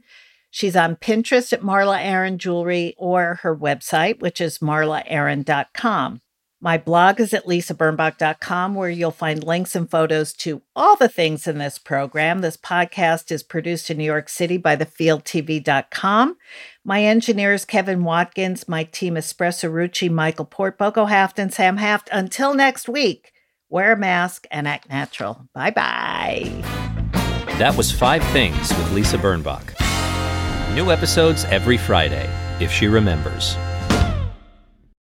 She's 0.51 0.75
on 0.75 0.95
Pinterest 0.95 1.53
at 1.53 1.61
Marla 1.61 2.03
Aaron 2.03 2.37
Jewelry 2.37 2.95
or 2.97 3.39
her 3.41 3.55
website, 3.55 4.19
which 4.19 4.41
is 4.41 4.59
marlaaaron.com. 4.59 6.21
My 6.61 6.77
blog 6.77 7.21
is 7.21 7.33
at 7.33 7.45
lisabirnbach.com, 7.45 8.75
where 8.75 8.89
you'll 8.89 9.11
find 9.11 9.41
links 9.41 9.75
and 9.75 9.89
photos 9.89 10.33
to 10.33 10.61
all 10.75 10.97
the 10.97 11.07
things 11.07 11.47
in 11.47 11.57
this 11.57 11.77
program. 11.77 12.41
This 12.41 12.57
podcast 12.57 13.31
is 13.31 13.43
produced 13.43 13.89
in 13.89 13.97
New 13.97 14.03
York 14.03 14.27
City 14.27 14.57
by 14.57 14.75
thefieldtv.com. 14.75 16.35
My 16.83 17.03
engineer 17.03 17.53
is 17.53 17.63
Kevin 17.63 18.03
Watkins. 18.03 18.67
My 18.67 18.83
team 18.83 19.15
is 19.15 19.31
Espresso 19.31 19.71
Rucci, 19.71 20.11
Michael 20.11 20.45
Port, 20.45 20.77
Boko 20.77 21.05
Haft, 21.05 21.39
and 21.39 21.53
Sam 21.53 21.77
Haft. 21.77 22.09
Until 22.11 22.53
next 22.53 22.89
week, 22.89 23.31
wear 23.69 23.93
a 23.93 23.97
mask 23.97 24.45
and 24.51 24.67
act 24.67 24.89
natural. 24.89 25.47
Bye 25.53 25.71
bye. 25.71 26.63
That 27.57 27.75
was 27.77 27.89
Five 27.89 28.23
Things 28.25 28.69
with 28.69 28.91
Lisa 28.91 29.17
Birnbach. 29.17 29.88
New 30.79 30.91
episodes 30.91 31.43
every 31.49 31.75
Friday, 31.75 32.29
if 32.61 32.71
she 32.71 32.87
remembers. 32.87 33.57